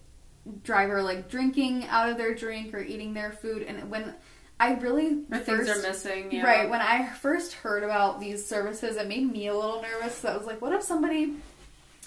[0.63, 3.61] driver like drinking out of their drink or eating their food.
[3.61, 4.15] And when
[4.59, 6.31] I really Or things first- are missing.
[6.31, 6.43] Yeah.
[6.45, 6.69] Right.
[6.69, 10.15] When I first heard about these services, it made me a little nervous.
[10.17, 11.35] So I was like, what if somebody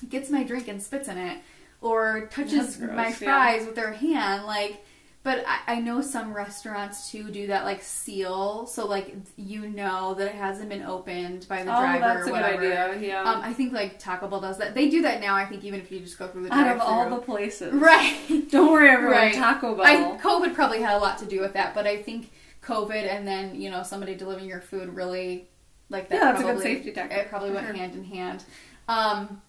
[0.08, 1.38] gets my drink and spits in it?
[1.80, 3.12] Or touches gross, my yeah.
[3.12, 4.44] fries with their hand?
[4.44, 4.84] Like,
[5.26, 10.14] but I, I know some restaurants too do that, like seal, so like you know
[10.14, 12.96] that it hasn't been opened by the Oh, driver that's a good idea.
[13.00, 13.24] Yeah.
[13.24, 14.76] Um, I think like Taco Bell does that.
[14.76, 15.34] They do that now.
[15.34, 17.74] I think even if you just go through the Out of all the places.
[17.74, 18.16] right.
[18.52, 19.16] Don't worry, everyone.
[19.16, 19.34] Right.
[19.34, 19.84] Taco Bell.
[19.84, 22.30] I, COVID probably had a lot to do with that, but I think
[22.62, 25.48] COVID and then you know somebody delivering your food really
[25.88, 26.14] like that.
[26.14, 27.74] Yeah, that's a good probably, safety tactic, It probably went sure.
[27.74, 28.44] hand in hand.
[28.86, 29.42] Um,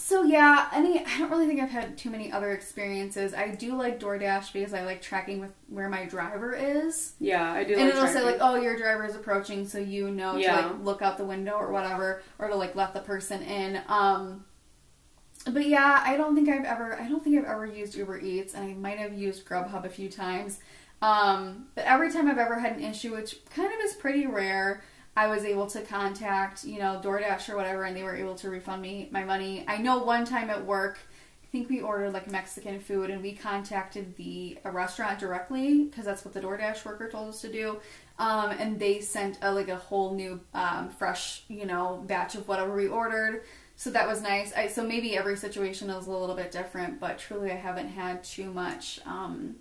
[0.00, 3.34] so yeah, any I don't really think I've had too many other experiences.
[3.34, 7.14] I do like DoorDash because I like tracking with where my driver is.
[7.20, 7.74] yeah, I do.
[7.74, 10.60] And like it'll say like, "Oh, your driver is approaching," so you know Yeah.
[10.62, 13.80] to like look out the window or whatever, or to like let the person in.
[13.88, 14.44] Um,
[15.50, 18.54] but yeah, I don't think I've ever, I don't think I've ever used Uber Eats,
[18.54, 20.58] and I might have used Grubhub a few times.
[21.02, 24.82] Um, but every time I've ever had an issue, which kind of is pretty rare,
[25.16, 28.48] I was able to contact, you know, DoorDash or whatever, and they were able to
[28.48, 29.64] refund me my money.
[29.66, 30.98] I know one time at work,
[31.42, 36.04] I think we ordered like Mexican food, and we contacted the a restaurant directly because
[36.04, 37.80] that's what the DoorDash worker told us to do.
[38.18, 42.46] Um, and they sent a, like a whole new, um, fresh, you know, batch of
[42.46, 43.42] whatever we ordered.
[43.76, 44.52] So that was nice.
[44.52, 48.22] I, so maybe every situation is a little bit different, but truly I haven't had
[48.22, 49.00] too much.
[49.06, 49.56] Um,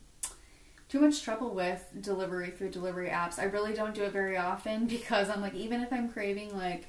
[0.90, 3.40] too much trouble with delivery through delivery apps.
[3.40, 6.88] I really don't do it very often because I'm like, even if I'm craving like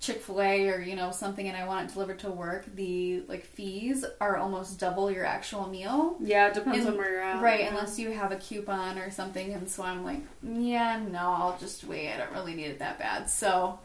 [0.00, 3.22] Chick fil A or, you know, something and I want it delivered to work, the
[3.28, 6.16] like fees are almost double your actual meal.
[6.20, 7.40] yeah, it depends And- on where you're at.
[7.42, 7.68] Right, Yeah.
[7.68, 9.52] unless you have a coupon or something.
[9.52, 12.12] And so I'm like, yeah, no, I'll just wait.
[12.12, 13.30] I don't really need it that bad.
[13.30, 13.78] So,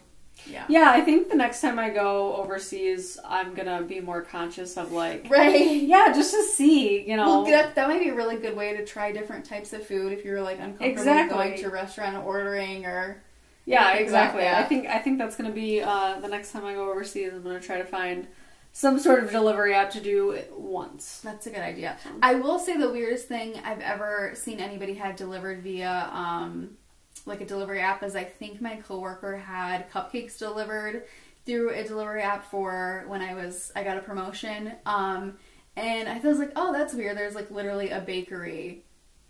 [0.46, 0.66] yeah.
[0.70, 4.92] Yeah, I think the next time I go overseas, I'm gonna be more conscious of
[4.92, 5.82] like, Right.
[5.82, 7.26] yeah, just to see, you know.
[7.26, 10.14] Well, that, that might be a really good way to try different types of food
[10.14, 11.38] if you're like uncomfortable Exactly.
[11.38, 13.24] going to a restaurant and ordering or
[13.66, 14.44] yeah, exactly.
[14.46, 14.54] like.
[14.54, 17.34] I think I think that's gonna be uh, the next time I go overseas.
[17.34, 18.28] I'm gonna try to find
[18.72, 21.20] some sort of delivery app to do it once.
[21.24, 21.98] That's a good idea.
[22.22, 26.78] I will say the weirdest thing I've ever seen anybody had delivered via um,
[27.26, 31.04] like a delivery app is I think my coworker had cupcakes delivered
[31.46, 34.74] through a delivery app for when I was I got a promotion.
[34.86, 35.38] Um,
[35.76, 37.18] and I was like, oh, that's weird.
[37.18, 38.84] There's like literally a bakery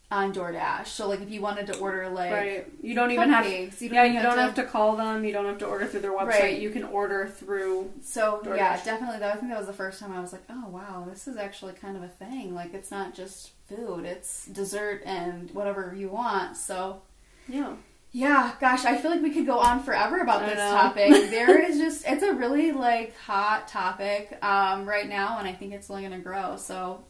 [0.10, 0.88] on DoorDash.
[0.88, 2.68] So like if you wanted to order like right.
[2.82, 3.46] You don't even have.
[3.46, 5.26] you don't yeah, you have don't to- have to call them.
[5.26, 6.40] You don't have to order through their website.
[6.40, 6.60] Right.
[6.60, 7.92] You can order through.
[8.02, 9.20] So yeah, definitely.
[9.20, 11.36] That I think that was the first time I was like, oh wow, this is
[11.36, 12.56] actually kind of a thing.
[12.56, 16.56] Like it's not just food; it's dessert and whatever you want.
[16.56, 17.02] So
[17.48, 17.74] Yeah.
[18.12, 20.72] yeah, gosh, I feel like we could go on forever about I this know.
[20.72, 21.10] topic.
[21.32, 25.74] there is just it's a really like hot topic um, right now, and I think
[25.74, 26.58] it's only going to grow.
[26.58, 27.04] So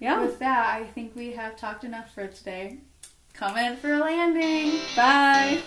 [0.00, 0.20] Yeah.
[0.20, 2.78] with that, I think we have talked enough for today.
[3.34, 4.80] Come in for a landing.
[4.96, 5.62] Bye.